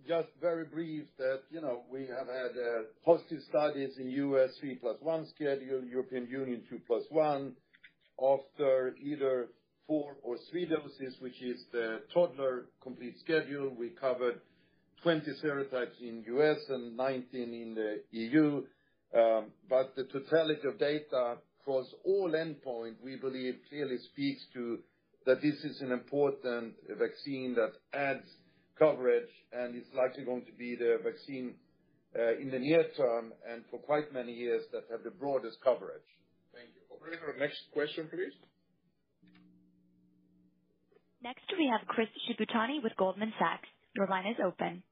[0.06, 2.54] Just very brief that, you know, we have had
[3.06, 4.52] positive studies in U.S.
[4.62, 5.02] 3+1
[5.34, 7.54] schedule, European Union 2+1.
[8.22, 9.48] After either
[9.88, 14.42] four or three doses, which is the toddler complete schedule, we covered
[15.06, 16.58] 20 serotypes in U.S.
[16.70, 18.64] and 19 in the EU.
[19.16, 24.80] Um but the totality of data across all endpoint, we believe clearly speaks to
[25.28, 28.26] that this is an important vaccine that adds
[28.80, 31.54] coverage and is likely going to be the vaccine
[32.42, 36.10] in the near term and for quite many years that have the broadest coverage.
[36.52, 36.82] Thank you.
[36.96, 38.34] Operator, next question, please.
[41.22, 43.68] Next, we have Chris Shibutani with Goldman Sachs.
[43.96, 44.84] Your line is open.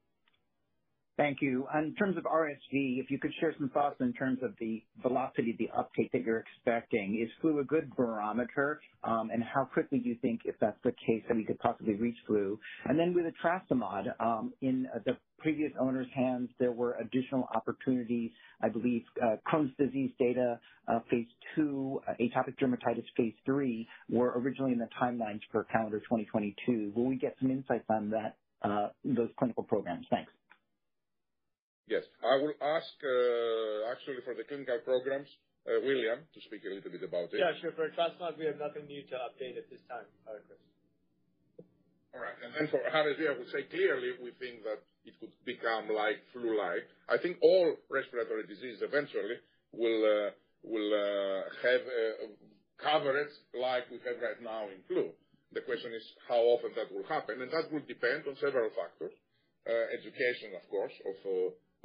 [1.16, 1.66] Thank you.
[1.74, 5.50] In terms of RSV, if you could share some thoughts in terms of the velocity
[5.50, 7.20] of the uptake that you're expecting.
[7.22, 8.80] Is flu a good barometer?
[9.04, 11.94] Um and how quickly do you think, if that's the case, that we could possibly
[11.94, 12.58] reach flu?
[12.86, 18.30] And then with etrasimod, um, in uh, the previous owner's hands, there were additional opportunities.
[18.62, 20.58] I believe, uh, Crohn's disease data,
[20.88, 21.26] uh, phase
[21.58, 26.92] II, atopic dermatitis phase III, were originally in the timelines for calendar 2022.
[26.96, 28.36] Will we get some insights on that,
[29.04, 30.06] those clinical programs?
[30.10, 30.32] Thanks.
[31.86, 32.04] Yes.
[32.24, 35.28] I will ask, uh, actually for the clinical programs,
[35.64, 37.40] uh, William to speak a little bit about it.
[37.40, 37.72] Yeah, sure.
[37.72, 40.60] For etrasimod, we have nothing new to update at this time, Chris.
[42.12, 42.36] All right.
[42.44, 46.20] And then for RSV, I would say clearly we think that it could become like
[46.32, 46.86] flu-like.
[47.08, 49.40] I think all respiratory disease eventually
[49.72, 50.30] will uh,
[51.64, 51.82] have
[52.78, 55.10] coverage like we have right now in flu.
[55.52, 59.12] The question is how often that will happen, and that will depend on several factors.
[59.64, 61.16] Education, of course, of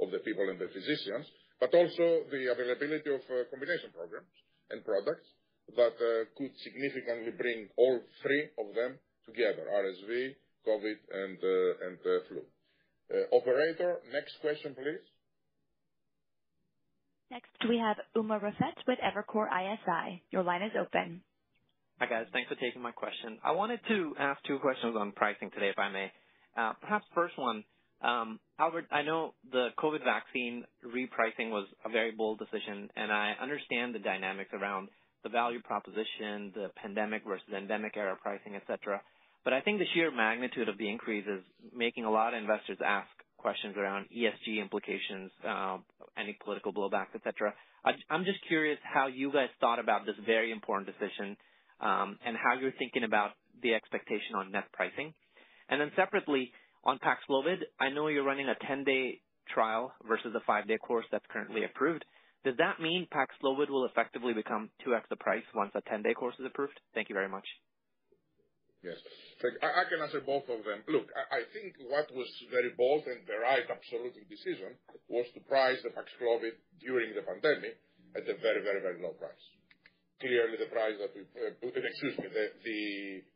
[0.08, 1.28] the people and the physicians,
[1.60, 4.32] but also the availability of uh, combination programs
[4.72, 5.28] and products
[5.76, 8.96] that uh, could significantly bring all three of them
[9.28, 10.32] together, RSV,
[10.64, 12.40] COVID, and uh, flu.
[13.32, 15.04] Operator, next question, please.
[17.30, 20.22] Next, we have Umer Raffat with Evercore ISI.
[20.30, 21.22] Your line is open.
[22.00, 22.26] Hi, guys.
[22.32, 23.38] Thanks for taking my question.
[23.44, 26.10] I wanted to ask two questions on pricing today, if I may.
[26.80, 27.62] Perhaps first one,
[28.02, 33.34] Um, Albert, I know the COVID vaccine repricing was a very bold decision, and I
[33.40, 34.88] understand the dynamics around
[35.22, 39.02] the value proposition, the pandemic versus endemic era pricing, et cetera.
[39.44, 41.42] But I think the sheer magnitude of the increase is
[41.74, 45.78] making a lot of investors ask questions around ESG implications, uh,
[46.16, 47.54] any political blowback, et cetera.
[48.10, 51.36] I'm just curious how you guys thought about this very important decision,
[51.80, 53.30] um, and how you're thinking about
[53.62, 55.14] the expectation on net pricing.
[55.70, 56.52] And then separately,
[56.84, 59.20] on Paxlovid, I know you're running a 10-day
[59.52, 62.04] trial versus a five-day course that's currently approved.
[62.44, 66.46] Does that mean Paxlovid will effectively become 2x the price once a 10-day course is
[66.46, 66.80] approved?
[66.94, 67.44] Thank you very much.
[68.80, 68.96] Yes.
[69.60, 70.80] I can answer both of them.
[70.88, 74.72] Look, I think what was very bold and the right absolute decision
[75.04, 77.76] was to price the Paxlovid during the pandemic
[78.16, 79.44] at a very very, very low price.
[80.20, 82.80] Clearly, the price that we, uh, excuse me, the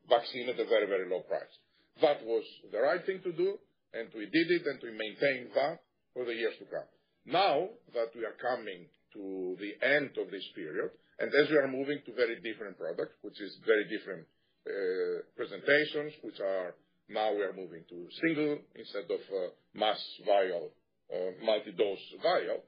[0.08, 1.52] vaccine at a very, very low price.
[2.00, 3.58] That was the right thing to do,
[3.92, 5.80] and we did it, and we maintained that
[6.12, 6.88] for the years to come.
[7.26, 11.70] Now that we are coming to the end of this period, and as we are
[11.70, 14.26] moving to very different products, which is very different
[14.66, 16.74] uh, presentations, which are
[17.08, 20.70] now we are moving to single instead of uh, mass vial,
[21.12, 22.64] uh, multi-dose vial.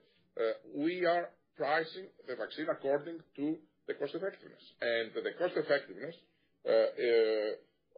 [0.76, 3.56] We are pricing the vaccine according to
[3.88, 4.60] the cost effectiveness.
[4.82, 6.14] And the cost effectiveness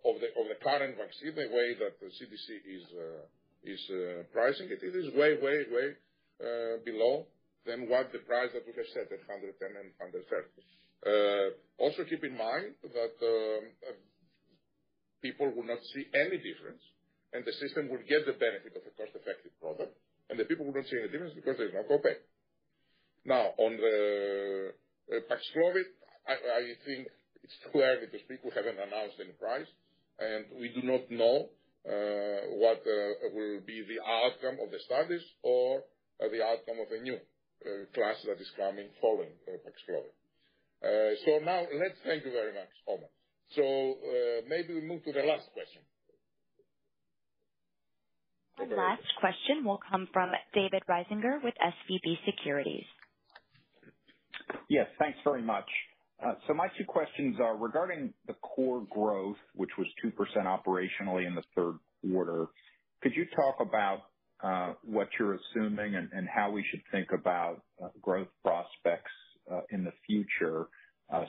[0.05, 3.25] of the current vaccine, the way that the CDC is uh,
[3.67, 5.89] uh, pricing it, it is way way, way
[6.41, 7.27] uh, below
[7.67, 11.53] than what the price that we have set at 110 and $130.
[11.79, 13.65] Also keep in mind that um,
[15.23, 16.81] people will not see any difference,
[17.35, 19.93] and the system will get the benefit of a cost-effective product,
[20.31, 22.17] and the people will not see any difference because there's no copay.
[23.27, 24.73] Now, on the
[25.29, 25.89] Paxlovid,
[26.29, 27.09] I think
[27.43, 28.45] it's too early to speak.
[28.45, 29.69] We haven't announced any price,
[30.19, 31.49] and we do not know
[31.87, 35.81] uh, what uh, will be the outcome of the studies or
[36.21, 37.19] uh, the outcome of a new
[37.95, 39.35] class that is coming following
[39.67, 40.15] Paxlovid.
[41.25, 43.11] So now let's thank you very much, Omar.
[43.57, 43.65] So
[44.49, 45.83] maybe we move to the last question.
[48.61, 52.87] Our last question will come from David Risinger with SVB Securities.
[54.69, 55.69] Yes, thanks very much.
[56.25, 60.13] Uh, so my two questions are regarding the core growth, which was 2%
[60.47, 61.79] operationally in the third
[62.11, 62.47] quarter.
[63.03, 64.03] Could you talk about
[64.43, 69.13] uh, what you're assuming and how we should think about uh, growth prospects
[69.71, 70.67] in the future,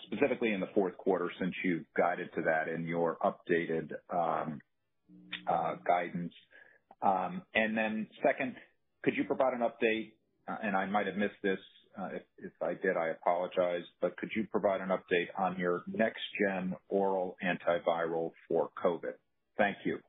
[0.07, 4.59] specifically in the fourth quarter, since you've guided to that in your updated um,
[5.87, 6.33] guidance?
[7.01, 8.55] Um, and then Second,
[9.03, 10.13] could you provide an update,
[10.47, 11.59] and I might have missed this,
[11.97, 16.21] Uh, if I did, I apologize, but could you provide an update on your next
[16.39, 19.13] gen oral antiviral for COVID?
[19.57, 19.99] Thank you.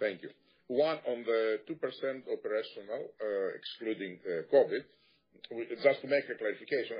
[0.00, 0.30] Thank you.
[0.68, 4.82] One, on the 2% operational, uh, excluding uh, COVID,
[5.82, 6.98] just to make a clarification,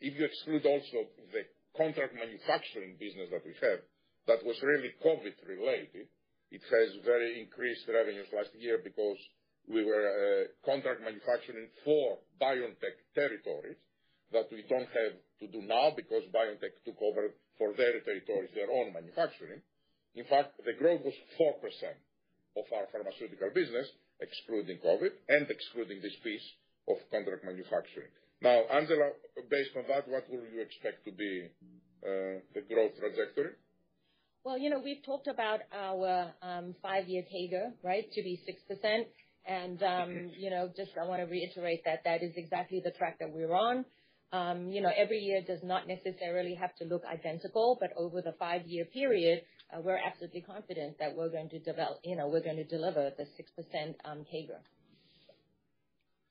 [0.00, 3.80] if you exclude also the contract manufacturing business that we have,
[4.26, 6.08] that was really COVID related.
[6.50, 9.18] It has very increased revenues last year because
[9.68, 13.76] we were uh, contract manufacturing for BioNTech territories
[14.32, 18.70] that we don't have to do now because BioNTech took over for their territories, their
[18.70, 19.60] own manufacturing.
[20.14, 21.60] In fact, the growth was 4%
[22.56, 23.86] of our pharmaceutical business,
[24.20, 26.46] excluding COVID and excluding this piece
[26.88, 28.08] of contract manufacturing.
[28.40, 29.12] Now, Angela,
[29.50, 31.48] based on that, what will you expect to be
[32.04, 33.52] uh, the growth trajectory?
[34.44, 39.04] Well, you know, we've talked about our um, five-year CAGR, right, to be 6%.
[39.82, 43.32] Um, you know, just I want to reiterate that that is exactly the track that
[43.32, 43.84] we're on.
[44.32, 48.34] Um, you know, every year does not necessarily have to look identical, but over the
[48.38, 49.42] five-year period,
[49.72, 53.10] uh, we're absolutely confident that we're going to develop, you know, we're going to deliver
[53.16, 54.04] the 6% CAGR.
[54.04, 54.26] Um,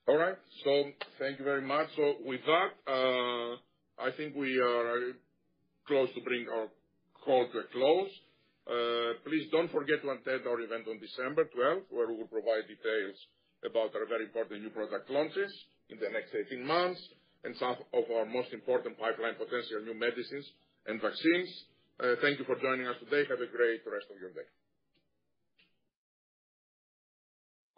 [0.08, 0.36] All right.
[0.64, 0.84] So
[1.18, 1.88] thank you very much.
[1.96, 3.56] So with that, uh,
[4.02, 5.12] I think we are uh,
[5.88, 6.68] close to bring our
[7.24, 8.10] call to a close.
[8.66, 12.66] Uh, please don't forget to attend our event on December 12th, where we will provide
[12.66, 13.14] details
[13.62, 15.54] about our very important new product launches
[15.88, 16.98] in the next 18 months
[17.46, 20.46] and some of our most important pipeline potential new medicines
[20.86, 21.46] and vaccines.
[22.02, 23.22] Uh, thank you for joining us today.
[23.30, 24.46] Have a great rest of your day.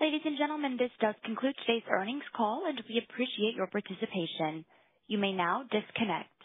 [0.01, 4.65] Ladies and gentlemen, this does conclude today's earnings call, and we appreciate your participation.
[5.07, 6.38] You may now disconnect.